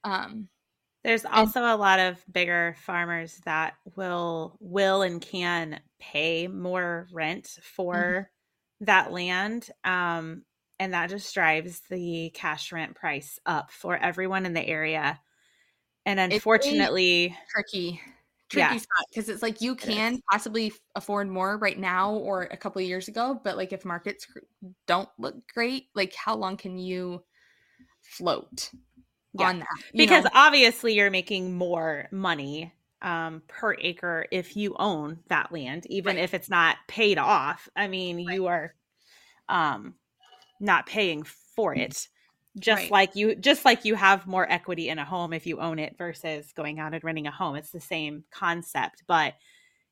um 0.04 0.50
There's 1.04 1.26
also 1.26 1.62
a 1.62 1.78
lot 1.78 2.00
of 2.00 2.24
bigger 2.32 2.76
farmers 2.86 3.40
that 3.46 3.76
will 3.96 4.58
will 4.60 5.04
and 5.04 5.22
can 5.22 5.82
pay 6.00 6.48
more 6.48 7.08
rent 7.14 7.60
for 7.64 8.32
that 8.82 9.12
land. 9.12 9.70
Um, 9.84 10.46
and 10.80 10.94
that 10.94 11.10
just 11.10 11.34
drives 11.34 11.82
the 11.90 12.32
cash 12.34 12.72
rent 12.74 12.96
price 12.96 13.40
up 13.46 13.72
for 13.72 13.98
everyone 13.98 14.46
in 14.48 14.54
the 14.54 14.68
area. 14.68 15.22
And 16.06 16.20
really- 16.20 16.36
unfortunately, 16.36 17.38
tricky 17.50 18.02
tricky 18.50 18.76
Yeah. 18.76 18.78
spot 18.78 19.06
because 19.10 19.30
it's 19.30 19.42
like 19.42 19.62
you 19.62 19.76
can 19.76 20.22
possibly 20.32 20.72
afford 20.96 21.28
more 21.28 21.58
right 21.58 21.80
now 21.80 22.14
or 22.14 22.44
a 22.44 22.58
couple 22.58 22.80
of 22.82 22.88
years 22.88 23.08
ago 23.08 23.40
but 23.44 23.58
like 23.58 23.74
if 23.74 23.84
markets 23.84 24.28
don't 24.86 25.10
look 25.18 25.36
great 25.54 25.88
like 25.96 26.14
how 26.14 26.36
long 26.36 26.56
can 26.56 26.78
you 26.78 27.24
float 28.02 28.70
Yeah. 29.34 29.50
on 29.50 29.60
that 29.60 29.68
because 29.94 30.26
know? 30.26 30.30
obviously 30.34 30.94
you're 30.94 31.10
making 31.10 31.56
more 31.56 32.08
money 32.12 32.72
um, 33.02 33.44
per 33.48 33.76
acre 33.82 34.26
if 34.32 34.56
you 34.56 34.76
own 34.80 35.20
that 35.28 35.52
land, 35.52 35.86
even 35.88 36.16
Right. 36.16 36.24
if 36.24 36.34
it's 36.34 36.50
not 36.50 36.78
paid 36.88 37.18
off. 37.20 37.70
I 37.76 37.88
mean, 37.88 38.26
Right. 38.26 38.34
you 38.36 38.48
are 38.48 38.74
um, 39.48 39.96
not 40.60 40.88
paying 40.88 41.24
for 41.56 41.76
it. 41.76 42.08
Just 42.60 42.84
Right. 42.84 42.92
like 42.92 43.16
you, 43.16 43.36
just 43.36 43.66
like 43.66 43.84
you 43.86 43.96
have 43.96 44.28
more 44.28 44.50
equity 44.52 44.90
in 44.90 44.98
a 45.00 45.06
home 45.06 45.34
if 45.34 45.46
you 45.46 45.60
own 45.60 45.78
it 45.80 45.98
versus 45.98 46.54
going 46.54 46.80
out 46.80 46.94
and 46.94 47.04
renting 47.04 47.28
a 47.28 47.32
home. 47.32 47.56
It's 47.56 47.72
the 47.72 47.82
same 47.82 48.24
concept, 48.32 49.04
but 49.08 49.34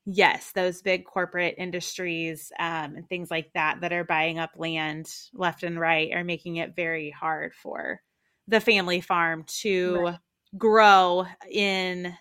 yes, 0.06 0.52
those 0.54 0.82
big 0.82 1.06
corporate 1.06 1.56
industries 1.58 2.52
um, 2.60 2.96
and 2.98 3.08
things 3.10 3.32
like 3.32 3.52
that 3.54 3.82
that 3.82 3.94
are 3.94 4.04
buying 4.06 4.40
up 4.40 4.52
land 4.58 5.14
left 5.34 5.64
and 5.64 5.80
right 5.80 6.14
are 6.14 6.24
making 6.24 6.58
it 6.58 6.76
very 6.76 7.10
hard 7.12 7.54
for 7.56 8.02
the 8.48 8.60
family 8.62 9.02
farm 9.02 9.44
to 9.62 10.06
Right. 10.06 10.20
grow 10.58 11.26
in 11.50 12.14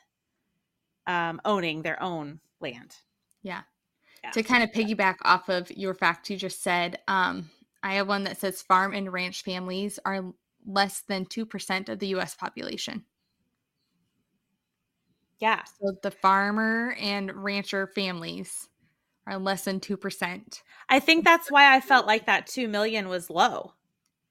um, 1.06 1.40
owning 1.44 1.82
their 1.82 2.00
own 2.02 2.40
land. 2.60 2.94
yeah 3.42 3.62
Yeah. 4.22 4.34
to 4.34 4.42
kind 4.42 4.62
of 4.62 4.70
piggyback 4.72 5.16
off 5.22 5.48
of 5.48 5.70
your 5.72 5.94
fact 5.94 6.30
you 6.30 6.36
just 6.36 6.62
said 6.62 7.00
um 7.08 7.50
i 7.82 7.94
have 7.94 8.08
one 8.08 8.24
that 8.24 8.38
says 8.38 8.62
farm 8.62 8.92
and 8.94 9.12
ranch 9.12 9.42
families 9.42 9.98
are 10.04 10.32
less 10.66 11.02
than 11.02 11.26
2% 11.26 11.88
of 11.88 11.98
the 11.98 12.08
us 12.08 12.34
population 12.34 13.04
Yeah. 15.38 15.62
so 15.64 15.92
the 16.02 16.10
farmer 16.10 16.94
and 16.98 17.32
rancher 17.34 17.86
families 17.86 18.68
are 19.26 19.38
less 19.38 19.64
than 19.64 19.80
2% 19.80 20.62
I 20.88 21.00
think 21.00 21.24
that's 21.24 21.50
why 21.50 21.74
I 21.74 21.80
felt 21.80 22.06
like 22.06 22.26
that 22.26 22.46
2 22.46 22.68
million 22.68 23.08
was 23.08 23.30
low 23.30 23.74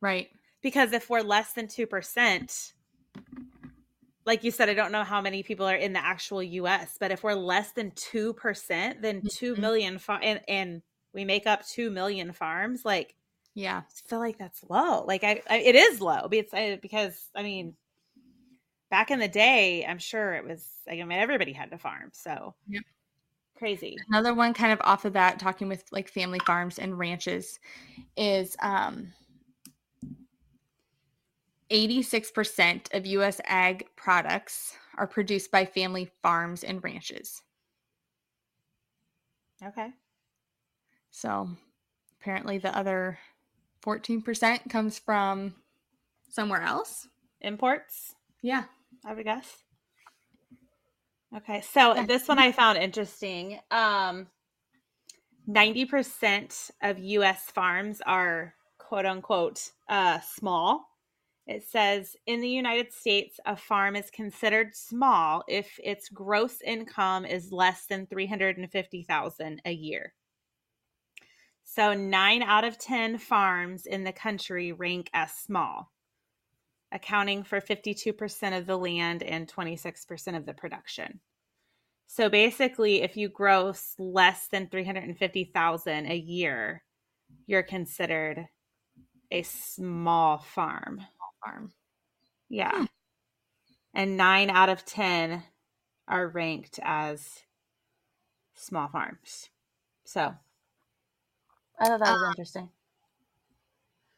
right 0.01 0.29
because 0.61 0.93
if 0.93 1.09
we're 1.09 1.21
less 1.21 1.53
than 1.53 1.67
2%, 1.67 2.73
like 4.25 4.43
you 4.43 4.51
said, 4.51 4.69
I 4.69 4.73
don't 4.75 4.91
know 4.91 5.03
how 5.03 5.21
many 5.21 5.41
people 5.43 5.65
are 5.67 5.75
in 5.75 5.93
the 5.93 6.05
actual 6.05 6.43
US, 6.43 6.97
but 6.99 7.11
if 7.11 7.23
we're 7.23 7.33
less 7.33 7.71
than 7.71 7.91
2%, 7.91 9.01
then 9.01 9.23
2 9.27 9.55
Mhm. 9.55 9.59
million 9.59 9.97
fa- 9.99 10.19
and, 10.21 10.41
and 10.47 10.81
we 11.13 11.25
make 11.25 11.47
up 11.47 11.65
2 11.65 11.89
million 11.89 12.31
farms, 12.31 12.85
like 12.85 13.15
Yeah. 13.53 13.81
I 13.87 14.09
feel 14.09 14.19
like 14.19 14.37
that's 14.37 14.63
low. 14.69 15.03
Like 15.05 15.23
I, 15.23 15.41
I 15.49 15.57
it 15.57 15.75
is 15.75 16.01
low 16.01 16.27
because 16.27 16.53
I, 16.53 16.79
because 16.81 17.29
I 17.35 17.43
mean 17.43 17.75
back 18.89 19.11
in 19.11 19.19
the 19.19 19.27
day, 19.27 19.85
I'm 19.85 19.99
sure 19.99 20.33
it 20.33 20.43
was 20.43 20.67
like 20.87 20.99
I 20.99 21.03
mean 21.03 21.19
everybody 21.19 21.53
had 21.53 21.71
to 21.71 21.77
farm. 21.77 22.11
So 22.13 22.55
Yep. 22.67 22.83
crazy. 23.57 23.97
Another 24.09 24.33
one 24.33 24.53
kind 24.53 24.73
of 24.73 24.81
off 24.83 25.05
of 25.05 25.13
that, 25.13 25.39
talking 25.39 25.67
with 25.67 25.83
like 25.91 26.07
family 26.09 26.39
farms 26.39 26.79
and 26.79 26.97
ranches, 26.97 27.59
is 28.17 28.55
um 28.61 29.13
86% 31.71 32.93
of 32.93 33.05
US 33.05 33.39
ag 33.45 33.87
products 33.95 34.75
are 34.97 35.07
produced 35.07 35.51
by 35.51 35.65
family 35.65 36.11
farms 36.21 36.63
and 36.63 36.83
ranches. 36.83 37.41
Okay. 39.63 39.93
So 41.11 41.49
apparently 42.19 42.57
the 42.57 42.75
other 42.75 43.19
14% 43.83 44.69
comes 44.69 44.99
from 44.99 45.55
somewhere 46.29 46.61
else. 46.61 47.07
Imports, 47.41 48.15
Yeah. 48.41 48.65
I 49.05 49.13
would 49.13 49.25
guess. 49.25 49.63
Okay. 51.35 51.61
So 51.61 51.93
Yeah. 51.95 52.05
this 52.05 52.27
one 52.27 52.39
I 52.39 52.51
found 52.51 52.77
interesting. 52.77 53.59
Um 53.71 54.27
90% 55.49 56.71
of 56.81 56.99
US 56.99 57.49
farms 57.51 58.01
are 58.05 58.53
quote 58.77 59.05
unquote 59.05 59.71
uh 59.89 60.19
small. 60.19 60.87
It 61.47 61.63
says 61.67 62.15
in 62.27 62.39
the 62.41 62.47
United 62.47 62.93
States, 62.93 63.39
a 63.45 63.57
farm 63.57 63.95
is 63.95 64.11
considered 64.11 64.75
small 64.75 65.43
if 65.47 65.79
its 65.83 66.07
gross 66.09 66.61
income 66.61 67.25
is 67.25 67.51
less 67.51 67.85
than 67.87 68.05
350,000 68.05 69.61
a 69.65 69.71
year. 69.71 70.13
So 71.63 71.93
9 71.93 72.43
out 72.43 72.63
of 72.63 72.77
10 72.77 73.17
farms 73.17 73.85
in 73.85 74.03
the 74.03 74.11
country 74.11 74.71
rank 74.71 75.09
as 75.13 75.31
small, 75.31 75.91
accounting 76.91 77.43
for 77.43 77.61
52% 77.61 78.57
of 78.57 78.65
the 78.65 78.77
land 78.77 79.23
and 79.23 79.47
26% 79.47 80.37
of 80.37 80.45
the 80.45 80.53
production. 80.53 81.21
So 82.07 82.29
basically, 82.29 83.01
if 83.03 83.15
you 83.15 83.29
gross 83.29 83.95
less 83.97 84.47
than 84.47 84.67
350,000 84.67 86.05
a 86.07 86.15
year, 86.15 86.83
you're 87.47 87.63
considered 87.63 88.47
a 89.31 89.43
small 89.43 90.39
farm. 90.39 91.01
Farm. 91.45 91.71
Yeah. 92.49 92.79
Hmm. 92.79 92.85
And 93.93 94.17
9 94.17 94.49
out 94.49 94.69
of 94.69 94.85
10 94.85 95.41
are 96.07 96.27
ranked 96.27 96.79
as 96.83 97.39
small 98.55 98.89
farms. 98.89 99.49
So 100.03 100.35
I 101.81 101.87
thought 101.87 101.99
that 101.99 102.11
was 102.13 102.21
Uh, 102.21 102.29
interesting. 102.29 102.69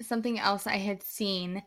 something 0.01 0.37
else 0.39 0.67
I 0.67 0.77
had 0.77 1.01
seen 1.01 1.63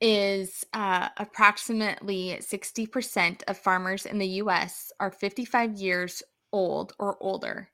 is 0.00 0.64
uh, 0.72 1.08
approximately 1.16 2.38
60% 2.40 3.42
of 3.48 3.58
farmers 3.58 4.06
in 4.06 4.18
the 4.18 4.28
US 4.42 4.92
are 5.00 5.10
55 5.10 5.74
years 5.74 6.22
old 6.52 6.92
or 6.98 7.16
older. 7.22 7.70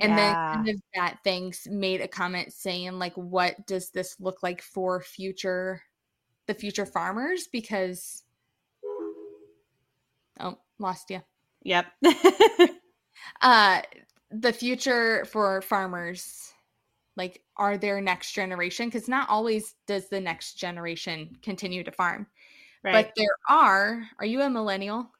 And 0.00 0.16
Yeah. 0.16 0.18
then 0.18 0.36
kind 0.54 0.68
of 0.76 0.82
that 0.94 1.18
things 1.24 1.66
made 1.70 2.00
a 2.02 2.08
comment 2.08 2.52
saying 2.52 2.98
like 2.98 3.14
what 3.16 3.66
does 3.66 3.90
this 3.90 4.16
look 4.20 4.42
like 4.42 4.62
for 4.62 5.00
future 5.02 5.82
the 6.46 6.54
future 6.54 6.86
farmers 6.86 7.48
because 7.52 8.24
oh 10.40 10.58
lost 10.78 11.10
you 11.10 11.22
Yep. 11.62 11.86
uh 13.40 13.82
the 14.30 14.52
future 14.52 15.24
for 15.26 15.62
farmers 15.62 16.52
like 17.16 17.42
are 17.56 17.78
their 17.78 18.00
next 18.00 18.32
generation 18.32 18.88
because 18.88 19.08
not 19.08 19.28
always 19.28 19.74
does 19.86 20.08
the 20.08 20.20
next 20.20 20.54
generation 20.54 21.36
continue 21.42 21.82
to 21.82 21.92
farm 21.92 22.26
right. 22.82 22.92
but 22.92 23.12
there 23.16 23.36
are 23.48 24.02
are 24.18 24.26
you 24.26 24.42
a 24.42 24.50
millennial 24.50 25.10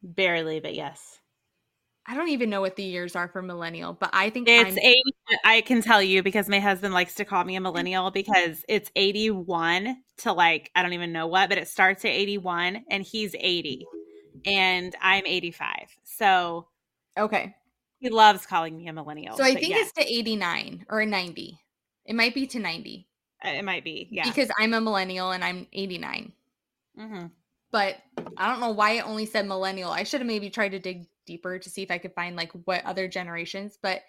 Barely, 0.00 0.60
but 0.60 0.74
yes. 0.74 1.18
i 2.06 2.14
don't 2.14 2.28
even 2.28 2.50
know 2.50 2.60
what 2.60 2.76
the 2.76 2.84
years 2.84 3.16
are 3.16 3.28
for 3.28 3.42
millennial 3.42 3.92
but 3.92 4.10
i 4.12 4.30
think 4.30 4.48
It's 4.48 4.72
I'm, 4.72 4.78
80. 4.78 5.02
I 5.44 5.60
can 5.60 5.82
tell 5.82 6.02
you 6.02 6.22
because 6.22 6.48
my 6.48 6.60
husband 6.60 6.94
likes 6.94 7.16
to 7.16 7.24
call 7.24 7.44
me 7.44 7.54
a 7.54 7.58
mm-hmm. 7.58 7.64
millennial 7.64 8.10
because 8.10 8.64
it's 8.68 8.90
81 8.96 9.96
to 10.18 10.32
like, 10.32 10.70
I 10.74 10.82
don't 10.82 10.94
even 10.94 11.12
know 11.12 11.26
what, 11.26 11.48
but 11.50 11.58
it 11.58 11.68
starts 11.68 12.04
at 12.04 12.10
81 12.10 12.84
and 12.90 13.02
he's 13.02 13.34
80 13.38 13.86
and 14.46 14.94
I'm 15.02 15.26
85. 15.26 15.96
So 16.04 16.68
okay 17.18 17.54
he 17.98 18.08
loves 18.10 18.46
calling 18.46 18.76
me 18.76 18.88
a 18.88 18.92
millennial. 18.92 19.36
so 19.36 19.44
i 19.44 19.54
think 19.54 19.68
yeah, 19.68 19.76
it's 19.80 19.92
to 19.92 20.02
89 20.02 20.86
or 20.88 21.04
90 21.04 21.58
it 22.06 22.14
might 22.14 22.34
be 22.34 22.46
to 22.46 22.58
90 22.58 23.06
it 23.44 23.64
might 23.64 23.84
be. 23.84 24.08
Yeah. 24.10 24.28
because 24.28 24.50
i'm 24.58 24.74
a 24.74 24.80
millennial 24.80 25.30
and 25.30 25.44
i'm 25.44 25.66
89 25.72 26.32
hmm 26.96 27.26
but 27.70 27.96
i 28.36 28.48
don't 28.48 28.60
know 28.60 28.70
why 28.70 28.92
it 28.92 29.06
only 29.06 29.26
said 29.26 29.46
millennial 29.46 29.90
i 29.90 30.02
should 30.02 30.20
have 30.20 30.26
maybe 30.26 30.50
tried 30.50 30.70
to 30.70 30.78
dig 30.78 31.06
deeper 31.26 31.58
to 31.58 31.70
see 31.70 31.82
if 31.82 31.90
i 31.90 31.98
could 31.98 32.14
find 32.14 32.36
like 32.36 32.50
what 32.64 32.84
other 32.84 33.06
generations 33.08 33.78
but 33.80 34.02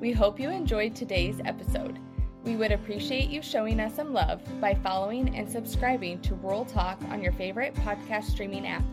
We 0.00 0.12
hope 0.12 0.38
you 0.38 0.50
enjoyed 0.50 0.94
today's 0.94 1.40
episode. 1.44 1.98
We 2.44 2.54
would 2.56 2.70
appreciate 2.70 3.30
you 3.30 3.42
showing 3.42 3.80
us 3.80 3.94
some 3.96 4.12
love 4.12 4.40
by 4.60 4.74
following 4.74 5.34
and 5.36 5.50
subscribing 5.50 6.20
to 6.22 6.34
Rural 6.36 6.64
Talk 6.64 7.00
on 7.10 7.20
your 7.20 7.32
favorite 7.32 7.74
podcast 7.74 8.24
streaming 8.24 8.66
app. 8.66 8.84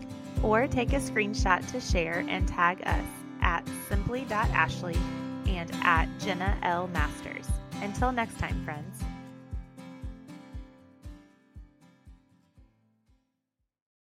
Or 0.44 0.68
take 0.68 0.94
a 0.94 0.98
screenshot 0.98 1.66
to 1.72 1.80
share 1.80 2.26
and 2.28 2.48
tag 2.48 2.82
us 2.86 3.06
at 3.42 3.68
simply.ashley 3.88 4.98
and 5.48 5.72
at 5.84 6.08
Jenna 6.20 6.58
L. 6.64 6.88
Masters. 6.88 7.48
Until 7.82 8.12
next 8.12 8.40
time, 8.40 8.64
friends. 8.66 9.04